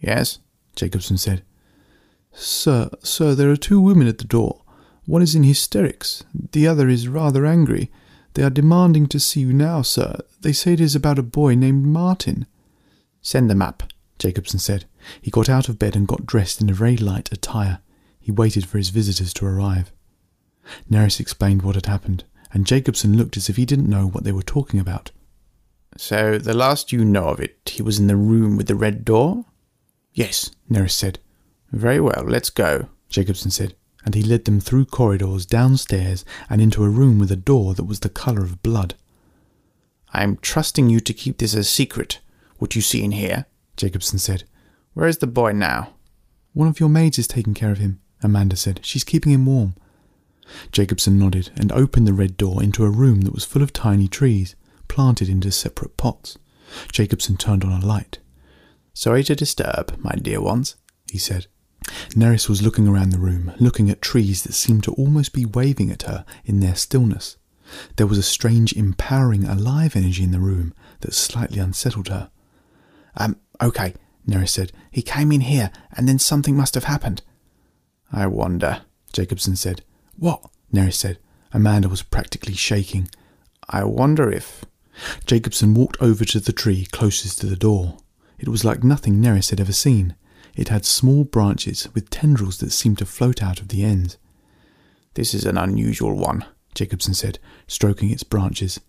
Yes, 0.00 0.38
Jacobson 0.76 1.18
said. 1.18 1.42
Sir, 2.32 2.90
sir, 3.02 3.34
there 3.34 3.50
are 3.50 3.56
two 3.56 3.80
women 3.80 4.06
at 4.06 4.18
the 4.18 4.24
door. 4.24 4.62
One 5.04 5.22
is 5.22 5.34
in 5.34 5.42
hysterics, 5.42 6.24
the 6.52 6.66
other 6.66 6.88
is 6.88 7.08
rather 7.08 7.44
angry. 7.44 7.90
They 8.34 8.42
are 8.42 8.50
demanding 8.50 9.08
to 9.08 9.20
see 9.20 9.40
you 9.40 9.52
now, 9.52 9.82
sir. 9.82 10.16
They 10.40 10.52
say 10.52 10.72
it 10.72 10.80
is 10.80 10.94
about 10.94 11.18
a 11.18 11.22
boy 11.22 11.54
named 11.54 11.84
Martin. 11.84 12.46
Send 13.20 13.50
them 13.50 13.60
up, 13.60 13.82
Jacobson 14.18 14.58
said. 14.58 14.86
He 15.20 15.30
got 15.30 15.48
out 15.48 15.68
of 15.68 15.78
bed 15.78 15.96
and 15.96 16.08
got 16.08 16.26
dressed 16.26 16.60
in 16.60 16.70
a 16.70 16.74
very 16.74 16.96
light 16.96 17.30
attire. 17.32 17.80
He 18.18 18.30
waited 18.30 18.66
for 18.66 18.78
his 18.78 18.90
visitors 18.90 19.34
to 19.34 19.46
arrive. 19.46 19.92
Neris 20.90 21.20
explained 21.20 21.62
what 21.62 21.74
had 21.74 21.86
happened, 21.86 22.24
and 22.52 22.66
Jacobson 22.66 23.16
looked 23.16 23.36
as 23.36 23.48
if 23.48 23.56
he 23.56 23.66
didn't 23.66 23.90
know 23.90 24.06
what 24.06 24.24
they 24.24 24.32
were 24.32 24.42
talking 24.42 24.80
about. 24.80 25.10
So, 25.96 26.38
the 26.38 26.54
last 26.54 26.92
you 26.92 27.04
know 27.04 27.28
of 27.28 27.40
it, 27.40 27.72
he 27.74 27.82
was 27.82 27.98
in 27.98 28.06
the 28.06 28.16
room 28.16 28.56
with 28.56 28.66
the 28.66 28.74
red 28.74 29.04
door? 29.04 29.44
Yes, 30.14 30.50
Neris 30.70 30.92
said. 30.92 31.18
Very 31.72 32.00
well, 32.00 32.24
let's 32.26 32.50
go, 32.50 32.88
Jacobson 33.08 33.50
said, 33.50 33.74
and 34.04 34.14
he 34.14 34.22
led 34.22 34.44
them 34.44 34.60
through 34.60 34.84
corridors, 34.84 35.46
downstairs, 35.46 36.24
and 36.50 36.60
into 36.60 36.84
a 36.84 36.90
room 36.90 37.18
with 37.18 37.32
a 37.32 37.36
door 37.36 37.72
that 37.74 37.84
was 37.84 38.00
the 38.00 38.10
colour 38.10 38.42
of 38.42 38.62
blood. 38.62 38.94
I'm 40.12 40.36
trusting 40.36 40.90
you 40.90 41.00
to 41.00 41.14
keep 41.14 41.38
this 41.38 41.54
a 41.54 41.64
secret, 41.64 42.20
what 42.58 42.76
you 42.76 42.82
see 42.82 43.02
in 43.02 43.12
here, 43.12 43.46
Jacobson 43.76 44.18
said. 44.18 44.44
Where 44.92 45.08
is 45.08 45.18
the 45.18 45.26
boy 45.26 45.52
now? 45.52 45.94
One 46.52 46.68
of 46.68 46.78
your 46.78 46.90
maids 46.90 47.18
is 47.18 47.26
taking 47.26 47.54
care 47.54 47.72
of 47.72 47.78
him, 47.78 48.00
Amanda 48.22 48.56
said. 48.56 48.80
She's 48.82 49.04
keeping 49.04 49.32
him 49.32 49.46
warm. 49.46 49.74
Jacobson 50.70 51.18
nodded 51.18 51.50
and 51.56 51.72
opened 51.72 52.06
the 52.06 52.12
red 52.12 52.36
door 52.36 52.62
into 52.62 52.84
a 52.84 52.90
room 52.90 53.22
that 53.22 53.32
was 53.32 53.46
full 53.46 53.62
of 53.62 53.72
tiny 53.72 54.08
trees, 54.08 54.54
planted 54.88 55.30
into 55.30 55.50
separate 55.50 55.96
pots. 55.96 56.36
Jacobson 56.92 57.38
turned 57.38 57.64
on 57.64 57.72
a 57.72 57.86
light. 57.86 58.18
Sorry 58.92 59.24
to 59.24 59.34
disturb, 59.34 59.96
my 59.98 60.12
dear 60.12 60.42
ones, 60.42 60.76
he 61.10 61.16
said. 61.16 61.46
Neris 62.10 62.48
was 62.48 62.62
looking 62.62 62.88
around 62.88 63.10
the 63.10 63.18
room, 63.18 63.52
looking 63.58 63.90
at 63.90 64.02
trees 64.02 64.42
that 64.42 64.52
seemed 64.52 64.84
to 64.84 64.92
almost 64.92 65.32
be 65.32 65.44
waving 65.44 65.90
at 65.90 66.02
her 66.02 66.24
in 66.44 66.60
their 66.60 66.74
stillness. 66.74 67.36
There 67.96 68.06
was 68.06 68.18
a 68.18 68.22
strange, 68.22 68.72
empowering, 68.72 69.44
alive 69.44 69.96
energy 69.96 70.22
in 70.22 70.30
the 70.30 70.40
room 70.40 70.74
that 71.00 71.14
slightly 71.14 71.58
unsettled 71.58 72.08
her. 72.08 72.30
Um, 73.16 73.36
okay, 73.60 73.94
Neris 74.26 74.50
said. 74.50 74.72
He 74.90 75.02
came 75.02 75.32
in 75.32 75.42
here, 75.42 75.70
and 75.96 76.08
then 76.08 76.18
something 76.18 76.56
must 76.56 76.74
have 76.74 76.84
happened. 76.84 77.22
I 78.12 78.26
wonder, 78.26 78.82
Jacobson 79.12 79.56
said. 79.56 79.82
What? 80.16 80.44
Neris 80.72 80.94
said. 80.94 81.18
Amanda 81.52 81.88
was 81.88 82.02
practically 82.02 82.54
shaking. 82.54 83.08
I 83.68 83.84
wonder 83.84 84.30
if. 84.30 84.64
Jacobson 85.24 85.74
walked 85.74 86.00
over 86.00 86.24
to 86.26 86.40
the 86.40 86.52
tree 86.52 86.86
closest 86.92 87.40
to 87.40 87.46
the 87.46 87.56
door. 87.56 87.96
It 88.38 88.48
was 88.48 88.64
like 88.64 88.84
nothing 88.84 89.20
Neris 89.20 89.50
had 89.50 89.60
ever 89.60 89.72
seen. 89.72 90.14
It 90.54 90.68
had 90.68 90.84
small 90.84 91.24
branches 91.24 91.88
with 91.94 92.10
tendrils 92.10 92.58
that 92.58 92.72
seemed 92.72 92.98
to 92.98 93.06
float 93.06 93.42
out 93.42 93.60
of 93.60 93.68
the 93.68 93.84
ends. 93.84 94.18
This 95.14 95.34
is 95.34 95.44
an 95.44 95.58
unusual 95.58 96.14
one, 96.14 96.44
Jacobson 96.74 97.14
said, 97.14 97.38
stroking 97.66 98.10
its 98.10 98.22
branches. 98.22 98.80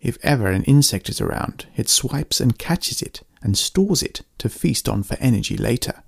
If 0.00 0.18
ever 0.22 0.48
an 0.48 0.64
insect 0.64 1.08
is 1.08 1.20
around, 1.20 1.66
it 1.76 1.88
swipes 1.88 2.40
and 2.40 2.58
catches 2.58 3.02
it 3.02 3.22
and 3.42 3.58
stores 3.58 4.02
it 4.02 4.22
to 4.38 4.48
feast 4.48 4.88
on 4.88 5.02
for 5.02 5.16
energy 5.20 5.56
later. 5.56 6.02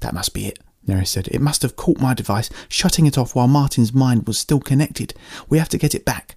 That 0.00 0.14
must 0.14 0.34
be 0.34 0.46
it, 0.46 0.58
Neris 0.86 1.08
said. 1.08 1.28
It 1.28 1.40
must 1.40 1.62
have 1.62 1.76
caught 1.76 2.00
my 2.00 2.14
device, 2.14 2.50
shutting 2.68 3.06
it 3.06 3.16
off 3.16 3.34
while 3.34 3.48
Martin's 3.48 3.92
mind 3.92 4.26
was 4.26 4.38
still 4.38 4.60
connected. 4.60 5.14
We 5.48 5.58
have 5.58 5.68
to 5.70 5.78
get 5.78 5.94
it 5.94 6.04
back. 6.04 6.36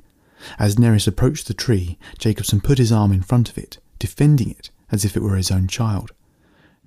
As 0.59 0.75
Neris 0.75 1.07
approached 1.07 1.47
the 1.47 1.53
tree, 1.53 1.97
Jacobson 2.19 2.61
put 2.61 2.77
his 2.77 2.91
arm 2.91 3.11
in 3.11 3.23
front 3.23 3.49
of 3.49 3.57
it, 3.57 3.79
defending 3.97 4.51
it 4.51 4.69
as 4.91 5.03
if 5.03 5.17
it 5.17 5.23
were 5.23 5.35
his 5.35 5.51
own 5.51 5.67
child. 5.67 6.11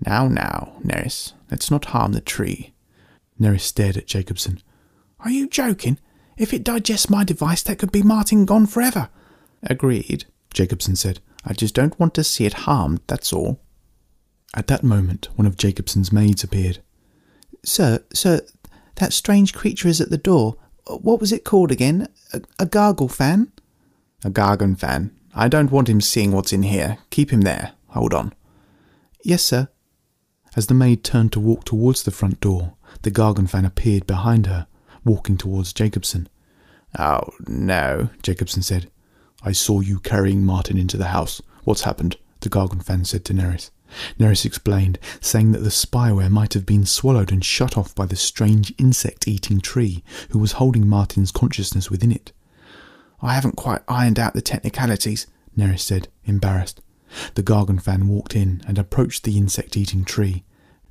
Now, 0.05 0.29
now, 0.29 0.75
Neris, 0.85 1.33
let's 1.51 1.71
not 1.71 1.87
harm 1.87 2.13
the 2.13 2.21
tree. 2.21 2.73
Neris 3.41 3.61
stared 3.61 3.97
at 3.97 4.07
Jacobson. 4.07 4.61
Are 5.21 5.31
you 5.31 5.49
joking? 5.49 5.99
If 6.37 6.55
it 6.55 6.65
digests 6.65 7.11
my 7.11 7.25
device, 7.25 7.63
that 7.65 7.79
could 7.79 7.93
be 7.93 8.03
Martin 8.03 8.45
gone 8.45 8.67
forever. 8.67 9.09
Agreed, 9.63 10.27
Jacobson 10.55 10.95
said. 10.97 11.21
I 11.45 11.53
just 11.53 11.75
don't 11.75 11.99
want 11.99 12.15
to 12.15 12.25
see 12.25 12.45
it 12.45 12.53
harmed, 12.65 13.01
that's 13.07 13.33
all. 13.33 13.61
At 14.55 14.69
that 14.69 14.85
moment, 14.85 15.29
one 15.37 15.47
of 15.47 15.57
Jacobson's 15.57 16.13
maids 16.13 16.45
appeared. 16.45 16.79
Sir, 17.65 18.05
sir, 18.13 18.41
that 18.97 19.13
strange 19.13 19.53
creature 19.53 19.89
is 19.89 20.01
at 20.01 20.11
the 20.11 20.19
door. 20.19 20.57
What 20.87 21.21
was 21.21 21.33
it 21.33 21.45
called 21.45 21.71
again? 21.71 22.09
A, 22.33 22.41
a 22.59 22.67
gargle 22.67 23.09
fan? 23.09 23.53
A 24.25 24.31
Gargan 24.31 24.79
fan. 24.79 25.13
I 25.35 25.49
don't 25.49 25.71
want 25.71 25.89
him 25.89 26.01
seeing 26.01 26.33
what's 26.33 26.53
in 26.53 26.65
here. 26.65 26.99
Keep 27.11 27.31
him 27.31 27.43
there. 27.43 27.73
Hold 27.89 28.15
on. 28.15 28.35
Yes, 29.23 29.43
sir. 29.43 29.69
As 30.59 30.67
the 30.67 30.75
maid 30.75 31.05
turned 31.05 31.31
to 31.35 31.39
walk 31.39 31.63
towards 31.63 32.03
the 32.03 32.11
front 32.11 32.41
door, 32.41 32.75
the 33.03 33.13
Gargan 33.13 33.49
fan 33.49 33.65
appeared 33.65 34.09
behind 34.09 34.47
her, 34.47 34.67
walking 35.05 35.37
towards 35.37 35.73
Jacobson. 35.73 36.29
Oh, 36.99 37.31
no, 37.47 38.11
Jacobson 38.25 38.63
said. 38.63 38.91
I 39.41 39.53
saw 39.53 39.79
you 39.79 40.01
carrying 40.01 40.43
Martin 40.43 40.77
into 40.77 40.97
the 40.97 41.15
house. 41.15 41.41
What's 41.63 41.83
happened? 41.83 42.17
The 42.41 42.49
Gargan 42.49 42.85
fan 42.85 43.05
said 43.05 43.25
to 43.27 43.33
Neris. 43.33 43.71
Neris 44.19 44.45
explained, 44.45 44.99
saying 45.21 45.53
that 45.53 45.61
the 45.61 45.69
spyware 45.71 46.29
might 46.29 46.55
have 46.55 46.67
been 46.67 46.85
swallowed 46.85 47.31
and 47.31 47.45
shut 47.45 47.79
off 47.79 47.95
by 47.95 48.07
the 48.07 48.17
strange 48.17 48.75
insect 48.79 49.29
eating 49.29 49.61
tree 49.61 50.03
who 50.31 50.41
was 50.41 50.59
holding 50.59 50.89
Martin's 50.89 51.31
consciousness 51.31 51.89
within 51.89 52.11
it. 52.11 52.33
I 53.23 53.35
haven't 53.35 53.55
quite 53.55 53.83
ironed 53.87 54.19
out 54.19 54.35
the 54.35 54.43
technicalities, 54.43 55.29
Neris 55.57 55.83
said, 55.83 56.09
embarrassed. 56.25 56.81
The 57.35 57.45
Gargan 57.45 57.81
fan 57.81 58.09
walked 58.09 58.35
in 58.35 58.61
and 58.67 58.77
approached 58.77 59.23
the 59.23 59.39
insect 59.39 59.77
eating 59.77 60.05
tree. 60.05 60.43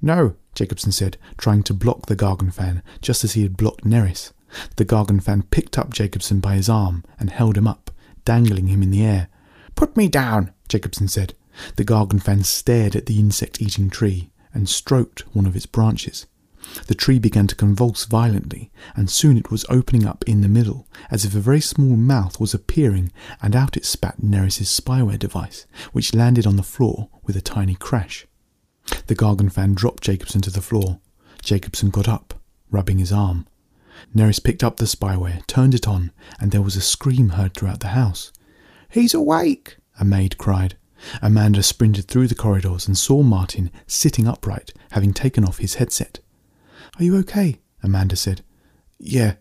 No, 0.01 0.35
Jacobson 0.53 0.91
said, 0.91 1.17
trying 1.37 1.63
to 1.63 1.73
block 1.73 2.05
the 2.05 2.15
Gargan 2.15 2.53
fan, 2.53 2.83
just 3.01 3.23
as 3.23 3.33
he 3.33 3.43
had 3.43 3.57
blocked 3.57 3.83
Neris. 3.83 4.31
The 4.75 4.85
Gargan 4.85 5.21
fan 5.21 5.43
picked 5.43 5.77
up 5.77 5.93
Jacobson 5.93 6.39
by 6.39 6.55
his 6.55 6.69
arm 6.69 7.03
and 7.19 7.29
held 7.29 7.57
him 7.57 7.67
up, 7.67 7.91
dangling 8.25 8.67
him 8.67 8.83
in 8.83 8.91
the 8.91 9.03
air. 9.03 9.29
Put 9.75 9.97
me 9.97 10.07
down, 10.07 10.51
Jacobson 10.69 11.07
said. 11.07 11.33
The 11.75 11.85
Gargan 11.85 12.21
fan 12.21 12.43
stared 12.43 12.95
at 12.95 13.07
the 13.07 13.19
insect 13.19 13.61
eating 13.61 13.89
tree 13.89 14.29
and 14.53 14.69
stroked 14.69 15.21
one 15.35 15.45
of 15.45 15.55
its 15.55 15.65
branches. 15.65 16.27
The 16.87 16.95
tree 16.95 17.17
began 17.17 17.47
to 17.47 17.55
convulse 17.55 18.05
violently, 18.05 18.71
and 18.95 19.09
soon 19.09 19.37
it 19.37 19.49
was 19.49 19.65
opening 19.69 20.05
up 20.05 20.23
in 20.27 20.41
the 20.41 20.49
middle, 20.49 20.87
as 21.09 21.23
if 21.25 21.33
a 21.33 21.39
very 21.39 21.61
small 21.61 21.95
mouth 21.95 22.39
was 22.39 22.53
appearing, 22.53 23.11
and 23.41 23.55
out 23.55 23.77
it 23.77 23.85
spat 23.85 24.21
Neris's 24.21 24.67
spyware 24.67 25.17
device, 25.17 25.65
which 25.93 26.13
landed 26.13 26.45
on 26.45 26.57
the 26.57 26.63
floor 26.63 27.09
with 27.23 27.35
a 27.35 27.41
tiny 27.41 27.75
crash. 27.75 28.26
The 29.07 29.15
Gargan 29.15 29.51
fan 29.51 29.73
dropped 29.73 30.03
Jacobson 30.03 30.41
to 30.41 30.49
the 30.49 30.61
floor. 30.61 30.99
Jacobson 31.43 31.89
got 31.89 32.07
up, 32.07 32.33
rubbing 32.69 32.97
his 32.97 33.11
arm. 33.11 33.47
Neris 34.15 34.43
picked 34.43 34.63
up 34.63 34.77
the 34.77 34.85
spyware, 34.85 35.45
turned 35.47 35.73
it 35.73 35.87
on, 35.87 36.11
and 36.39 36.51
there 36.51 36.61
was 36.61 36.75
a 36.75 36.81
scream 36.81 37.29
heard 37.29 37.53
throughout 37.53 37.79
the 37.79 37.89
house. 37.89 38.31
He's 38.89 39.13
awake, 39.13 39.77
a 39.99 40.05
maid 40.05 40.37
cried. 40.37 40.77
Amanda 41.21 41.63
sprinted 41.63 42.07
through 42.07 42.27
the 42.27 42.35
corridors 42.35 42.87
and 42.87 42.97
saw 42.97 43.21
Martin 43.23 43.71
sitting 43.85 44.27
upright, 44.27 44.73
having 44.91 45.13
taken 45.13 45.45
off 45.45 45.59
his 45.59 45.75
headset. 45.75 46.19
Are 46.97 47.03
you 47.03 47.17
okay? 47.17 47.59
Amanda 47.83 48.15
said. 48.15 48.43
Yeah, 48.99 49.35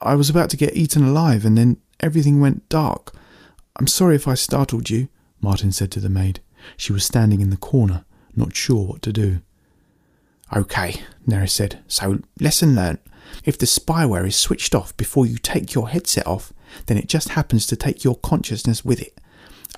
I 0.00 0.14
was 0.14 0.30
about 0.30 0.50
to 0.50 0.56
get 0.56 0.76
eaten 0.76 1.04
alive, 1.04 1.44
and 1.44 1.56
then 1.58 1.78
everything 2.00 2.40
went 2.40 2.68
dark. 2.68 3.14
I'm 3.76 3.86
sorry 3.86 4.16
if 4.16 4.28
I 4.28 4.34
startled 4.34 4.88
you, 4.90 5.08
Martin 5.40 5.72
said 5.72 5.90
to 5.92 6.00
the 6.00 6.08
maid. 6.08 6.40
She 6.76 6.92
was 6.92 7.04
standing 7.04 7.40
in 7.40 7.50
the 7.50 7.56
corner, 7.56 8.04
not 8.36 8.54
sure 8.54 8.84
what 8.86 9.02
to 9.02 9.12
do. 9.12 9.40
Okay, 10.54 11.02
Neris 11.26 11.50
said. 11.50 11.82
So, 11.88 12.20
lesson 12.40 12.74
learnt. 12.74 13.00
If 13.44 13.58
the 13.58 13.66
spyware 13.66 14.26
is 14.26 14.36
switched 14.36 14.74
off 14.74 14.96
before 14.96 15.26
you 15.26 15.38
take 15.38 15.74
your 15.74 15.88
headset 15.88 16.26
off, 16.26 16.52
then 16.86 16.96
it 16.96 17.08
just 17.08 17.30
happens 17.30 17.66
to 17.66 17.76
take 17.76 18.04
your 18.04 18.16
consciousness 18.16 18.84
with 18.84 19.00
it. 19.00 19.18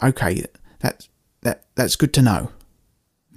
Okay, 0.03 0.45
that's 0.81 1.09
that 1.43 1.65
that's 1.75 1.97
good 1.97 2.13
to 2.15 2.23
know. 2.23 2.51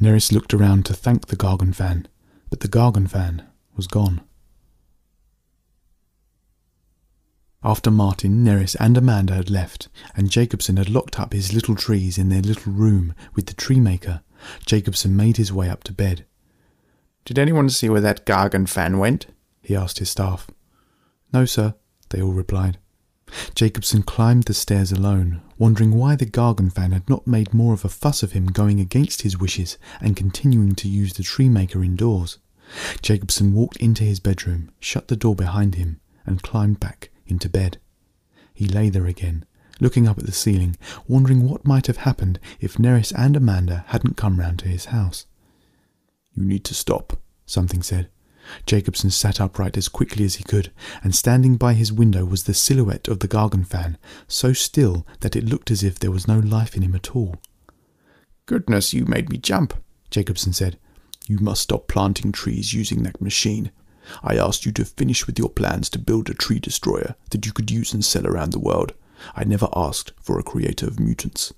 Neris 0.02 0.32
looked 0.32 0.54
around 0.54 0.86
to 0.86 0.94
thank 0.94 1.28
the 1.28 1.36
Gargan 1.36 1.76
fan, 1.76 2.08
but 2.50 2.62
the 2.62 2.68
Gargan 2.68 3.10
fan 3.10 3.46
was 3.76 3.88
gone. 3.88 4.22
After 7.62 7.92
Martin, 7.92 8.44
Neris, 8.44 8.78
and 8.80 8.98
Amanda 8.98 9.34
had 9.34 9.50
left, 9.50 9.90
and 10.16 10.30
Jacobson 10.30 10.78
had 10.78 10.90
locked 10.90 11.20
up 11.20 11.34
his 11.34 11.52
little 11.52 11.76
trees 11.76 12.18
in 12.18 12.30
their 12.30 12.42
little 12.42 12.72
room 12.72 13.14
with 13.36 13.48
the 13.48 13.54
tree 13.54 13.82
maker, 13.82 14.22
Jacobson 14.66 15.16
made 15.16 15.38
his 15.38 15.54
way 15.54 15.70
up 15.70 15.84
to 15.86 15.94
bed. 15.94 16.26
Did 17.26 17.38
anyone 17.40 17.70
see 17.70 17.90
where 17.90 18.02
that 18.02 18.26
Gargan 18.26 18.68
fan 18.68 18.98
went? 18.98 19.28
he 19.62 19.76
asked 19.76 20.00
his 20.00 20.10
staff. 20.10 20.50
No, 21.32 21.46
sir, 21.46 21.76
they 22.10 22.22
all 22.22 22.32
replied. 22.32 22.80
Jacobson 23.54 24.02
climbed 24.02 24.44
the 24.44 24.54
stairs 24.54 24.92
alone, 24.92 25.42
wondering 25.58 25.92
why 25.96 26.16
the 26.16 26.26
Gargan 26.26 26.72
fan 26.74 26.92
had 26.92 27.08
not 27.08 27.28
made 27.28 27.54
more 27.54 27.74
of 27.74 27.86
a 27.86 27.90
fuss 27.90 28.24
of 28.24 28.32
him 28.32 28.48
going 28.48 28.80
against 28.80 29.22
his 29.22 29.38
wishes 29.38 29.78
and 30.02 30.16
continuing 30.16 30.74
to 30.76 30.88
use 30.88 31.14
the 31.14 31.24
tree 31.24 31.50
maker 31.50 31.84
indoors. 31.84 32.40
Jacobson 33.02 33.54
walked 33.54 33.78
into 33.78 34.04
his 34.04 34.20
bedroom, 34.20 34.72
shut 34.80 35.08
the 35.08 35.16
door 35.16 35.36
behind 35.36 35.76
him, 35.76 36.00
and 36.26 36.42
climbed 36.42 36.80
back 36.80 37.10
into 37.28 37.50
bed. 37.50 37.78
He 38.54 38.68
lay 38.68 38.90
there 38.90 39.06
again, 39.06 39.46
looking 39.80 40.08
up 40.08 40.18
at 40.18 40.26
the 40.26 40.32
ceiling, 40.32 40.76
wondering 41.08 41.48
what 41.48 41.66
might 41.66 41.88
have 41.88 41.98
happened 41.98 42.40
if 42.60 42.78
Neris 42.78 43.14
and 43.18 43.36
Amanda 43.36 43.86
hadn't 43.88 44.18
come 44.18 44.40
round 44.40 44.60
to 44.60 44.68
his 44.68 44.86
house. 44.86 45.26
You 46.34 46.44
need 46.44 46.64
to 46.66 46.74
stop, 46.74 47.20
something 47.46 47.82
said. 47.82 48.10
Jacobson 48.66 49.12
sat 49.12 49.40
upright 49.40 49.78
as 49.78 49.88
quickly 49.88 50.26
as 50.26 50.36
he 50.36 50.44
could, 50.44 50.72
and 51.04 51.14
standing 51.14 51.56
by 51.56 51.74
his 51.74 51.94
window 51.94 52.26
was 52.26 52.44
the 52.44 52.54
silhouette 52.54 53.08
of 53.08 53.20
the 53.20 53.28
Gargan 53.28 53.66
fan, 53.66 53.98
so 54.28 54.54
still 54.54 55.06
that 55.20 55.36
it 55.36 55.46
looked 55.46 55.70
as 55.70 55.84
if 55.84 56.00
there 56.00 56.12
was 56.12 56.28
no 56.28 56.40
life 56.40 56.76
in 56.76 56.82
him 56.82 56.96
at 56.96 57.16
all. 57.16 57.36
Goodness, 58.46 58.94
you 58.94 59.06
made 59.06 59.30
me 59.30 59.38
jump, 59.38 59.76
Jacobson 60.10 60.54
said. 60.54 60.80
You 61.28 61.38
must 61.40 61.62
stop 61.62 61.88
planting 61.88 62.32
trees 62.32 62.74
using 62.74 63.04
that 63.04 63.22
machine. 63.22 63.72
I 64.24 64.38
asked 64.38 64.66
you 64.66 64.72
to 64.72 64.86
finish 64.86 65.28
with 65.28 65.38
your 65.38 65.50
plans 65.50 65.90
to 65.92 66.00
build 66.00 66.30
a 66.30 66.34
tree 66.34 66.60
destroyer 66.60 67.14
that 67.30 67.46
you 67.46 67.52
could 67.52 67.70
use 67.70 67.94
and 67.94 68.04
sell 68.04 68.26
around 68.26 68.52
the 68.52 68.60
world. 68.60 68.94
I 69.36 69.44
never 69.44 69.68
asked 69.76 70.14
for 70.22 70.40
a 70.40 70.44
creator 70.44 70.88
of 70.88 71.00
mutants. 71.00 71.54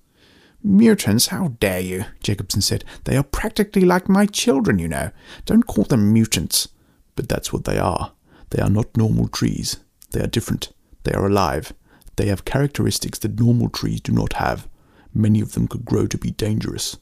Mutants? 0.63 1.27
How 1.27 1.49
dare 1.59 1.79
you? 1.79 2.05
Jacobson 2.21 2.61
said. 2.61 2.83
They 3.05 3.17
are 3.17 3.23
practically 3.23 3.83
like 3.83 4.07
my 4.07 4.25
children, 4.25 4.79
you 4.79 4.87
know. 4.87 5.11
Don't 5.45 5.67
call 5.67 5.85
them 5.85 6.13
mutants. 6.13 6.67
But 7.15 7.29
that's 7.29 7.51
what 7.51 7.65
they 7.65 7.77
are. 7.77 8.13
They 8.51 8.61
are 8.61 8.69
not 8.69 8.95
normal 8.95 9.27
trees. 9.27 9.77
They 10.11 10.21
are 10.21 10.27
different. 10.27 10.71
They 11.03 11.13
are 11.13 11.25
alive. 11.25 11.73
They 12.15 12.27
have 12.27 12.45
characteristics 12.45 13.17
that 13.19 13.39
normal 13.39 13.69
trees 13.69 14.01
do 14.01 14.11
not 14.11 14.33
have. 14.33 14.67
Many 15.13 15.41
of 15.41 15.53
them 15.53 15.67
could 15.67 15.85
grow 15.85 16.07
to 16.07 16.17
be 16.17 16.31
dangerous. 16.31 16.97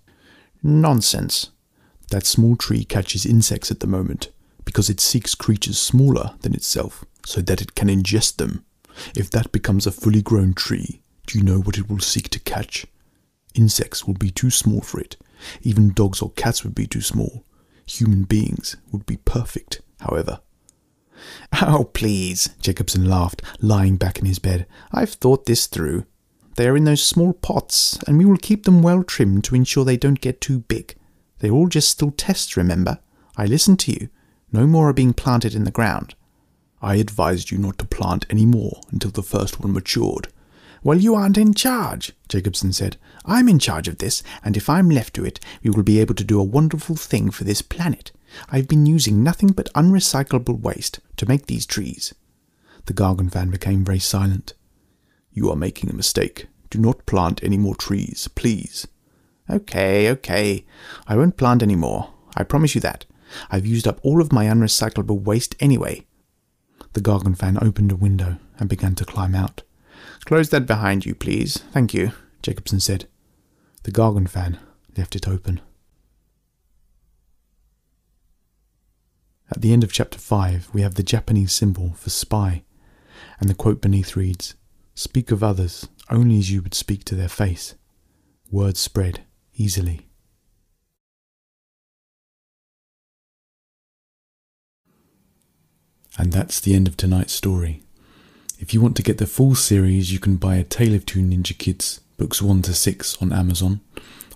Nonsense. 0.63 1.51
That 2.11 2.25
small 2.25 2.55
tree 2.55 2.83
catches 2.83 3.25
insects 3.25 3.71
at 3.71 3.81
the 3.81 3.87
moment 3.87 4.29
because 4.65 4.89
it 4.89 4.99
seeks 4.99 5.35
creatures 5.35 5.79
smaller 5.79 6.35
than 6.41 6.53
itself 6.53 7.05
so 7.25 7.41
that 7.41 7.61
it 7.61 7.75
can 7.75 7.87
ingest 7.87 8.37
them. 8.37 8.63
If 9.15 9.29
that 9.31 9.51
becomes 9.51 9.87
a 9.87 9.91
fully 9.91 10.21
grown 10.21 10.53
tree, 10.53 11.01
do 11.27 11.37
you 11.37 11.43
know 11.43 11.59
what 11.59 11.77
it 11.77 11.89
will 11.89 11.99
seek 11.99 12.29
to 12.29 12.39
catch? 12.39 12.85
Insects 13.53 14.05
will 14.05 14.15
be 14.15 14.31
too 14.31 14.49
small 14.49 14.81
for 14.81 14.99
it. 14.99 15.17
Even 15.61 15.93
dogs 15.93 16.21
or 16.21 16.31
cats 16.31 16.63
would 16.63 16.75
be 16.75 16.87
too 16.87 17.01
small. 17.01 17.43
Human 17.85 18.23
beings 18.23 18.77
would 18.91 19.05
be 19.05 19.17
perfect, 19.17 19.81
however. 20.01 20.39
Oh, 21.61 21.83
please, 21.83 22.49
Jacobson 22.61 23.09
laughed, 23.09 23.41
lying 23.59 23.97
back 23.97 24.19
in 24.19 24.25
his 24.25 24.39
bed. 24.39 24.65
I've 24.91 25.09
thought 25.11 25.45
this 25.45 25.67
through. 25.67 26.05
They 26.55 26.67
are 26.67 26.77
in 26.77 26.85
those 26.85 27.03
small 27.03 27.33
pots, 27.33 27.99
and 28.07 28.17
we 28.17 28.25
will 28.25 28.37
keep 28.37 28.63
them 28.63 28.81
well 28.81 29.03
trimmed 29.03 29.43
to 29.45 29.55
ensure 29.55 29.83
they 29.83 29.97
don't 29.97 30.21
get 30.21 30.39
too 30.39 30.59
big. 30.59 30.95
They're 31.39 31.51
all 31.51 31.67
just 31.67 31.89
still 31.89 32.11
tests, 32.11 32.55
remember? 32.55 32.99
I 33.35 33.45
listen 33.45 33.77
to 33.77 33.91
you. 33.91 34.09
No 34.51 34.65
more 34.65 34.89
are 34.89 34.93
being 34.93 35.13
planted 35.13 35.55
in 35.55 35.63
the 35.63 35.71
ground. 35.71 36.15
I 36.81 36.95
advised 36.95 37.51
you 37.51 37.57
not 37.57 37.77
to 37.79 37.85
plant 37.85 38.25
any 38.29 38.45
more 38.45 38.81
until 38.91 39.11
the 39.11 39.23
first 39.23 39.59
one 39.59 39.73
matured. 39.73 40.29
Well, 40.81 40.97
you 40.97 41.13
aren't 41.13 41.37
in 41.37 41.53
charge, 41.53 42.13
Jacobson 42.29 42.71
said. 42.71 42.97
I'm 43.25 43.49
in 43.49 43.59
charge 43.59 43.87
of 43.89 43.97
this, 43.97 44.23
and 44.43 44.55
if 44.55 44.69
I'm 44.69 44.89
left 44.89 45.13
to 45.15 45.25
it, 45.25 45.39
we 45.61 45.69
will 45.69 45.83
be 45.83 45.99
able 45.99 46.15
to 46.15 46.23
do 46.23 46.39
a 46.39 46.43
wonderful 46.43 46.95
thing 46.95 47.31
for 47.31 47.43
this 47.43 47.61
planet. 47.61 48.11
I've 48.49 48.67
been 48.67 48.85
using 48.85 49.23
nothing 49.23 49.49
but 49.49 49.73
unrecyclable 49.73 50.61
waste 50.61 50.99
to 51.17 51.27
make 51.27 51.47
these 51.47 51.65
trees. 51.65 52.13
The 52.85 52.93
Gargan 52.93 53.31
fan 53.31 53.49
became 53.49 53.83
very 53.83 53.99
silent. 53.99 54.53
You 55.33 55.49
are 55.51 55.55
making 55.55 55.89
a 55.89 55.95
mistake. 55.95 56.47
Do 56.69 56.79
not 56.79 57.05
plant 57.05 57.43
any 57.43 57.57
more 57.57 57.75
trees, 57.75 58.29
please. 58.35 58.87
Okay, 59.49 60.09
okay. 60.11 60.65
I 61.07 61.17
won't 61.17 61.37
plant 61.37 61.61
any 61.61 61.75
more. 61.75 62.13
I 62.37 62.43
promise 62.43 62.73
you 62.73 62.81
that. 62.81 63.05
I've 63.51 63.65
used 63.65 63.87
up 63.87 63.99
all 64.01 64.21
of 64.21 64.31
my 64.31 64.45
unrecyclable 64.45 65.21
waste 65.21 65.55
anyway. 65.59 66.05
The 66.93 67.01
Gargan 67.01 67.37
fan 67.37 67.57
opened 67.61 67.91
a 67.91 67.95
window 67.95 68.37
and 68.57 68.67
began 68.67 68.95
to 68.95 69.05
climb 69.05 69.35
out. 69.35 69.61
Close 70.25 70.49
that 70.49 70.65
behind 70.65 71.05
you, 71.05 71.15
please. 71.15 71.57
Thank 71.71 71.93
you, 71.93 72.11
Jacobson 72.41 72.79
said. 72.79 73.07
The 73.83 73.91
Gargan 73.91 74.27
fan 74.27 74.59
left 74.97 75.15
it 75.15 75.27
open. 75.27 75.61
At 79.51 79.61
the 79.61 79.73
end 79.73 79.83
of 79.83 79.91
chapter 79.91 80.19
5, 80.19 80.69
we 80.73 80.81
have 80.81 80.95
the 80.95 81.03
Japanese 81.03 81.53
symbol 81.53 81.93
for 81.93 82.09
spy, 82.09 82.63
and 83.39 83.49
the 83.49 83.55
quote 83.55 83.81
beneath 83.81 84.15
reads 84.15 84.55
Speak 84.93 85.31
of 85.31 85.43
others 85.43 85.87
only 86.09 86.37
as 86.37 86.51
you 86.51 86.61
would 86.61 86.73
speak 86.73 87.03
to 87.05 87.15
their 87.15 87.29
face. 87.29 87.75
Words 88.51 88.79
spread 88.79 89.21
easily. 89.55 90.08
And 96.19 96.33
that's 96.33 96.59
the 96.59 96.75
end 96.75 96.89
of 96.89 96.97
tonight's 96.97 97.31
story. 97.31 97.81
If 98.59 98.73
you 98.73 98.81
want 98.81 98.97
to 98.97 99.03
get 99.03 99.19
the 99.19 99.25
full 99.25 99.55
series, 99.55 100.11
you 100.11 100.19
can 100.19 100.35
buy 100.35 100.57
A 100.57 100.65
Tale 100.65 100.93
of 100.93 101.05
Two 101.05 101.21
Ninja 101.21 101.57
Kids, 101.57 102.01
books 102.17 102.41
1 102.41 102.61
to 102.63 102.73
6 102.73 103.21
on 103.21 103.31
Amazon, 103.31 103.79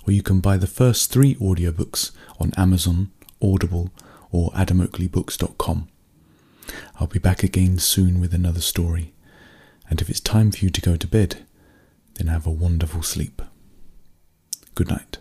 or 0.08 0.14
you 0.14 0.24
can 0.24 0.40
buy 0.40 0.56
the 0.56 0.66
first 0.66 1.12
three 1.12 1.36
audiobooks 1.36 2.12
on 2.40 2.54
Amazon, 2.56 3.12
Audible, 3.42 3.90
or 4.32 4.50
adamoakleybooks.com. 4.52 5.90
I'll 7.02 7.08
be 7.08 7.20
back 7.20 7.44
again 7.44 7.78
soon 7.80 8.22
with 8.22 8.34
another 8.34 8.62
story, 8.62 9.14
and 9.90 10.00
if 10.00 10.10
it's 10.10 10.22
time 10.22 10.52
for 10.52 10.64
you 10.64 10.70
to 10.70 10.80
go 10.80 10.96
to 10.96 11.06
bed, 11.06 11.46
then 12.14 12.28
have 12.28 12.48
a 12.48 12.52
wonderful 12.52 13.04
sleep. 13.04 13.42
Good 14.74 14.88
night. 14.88 15.18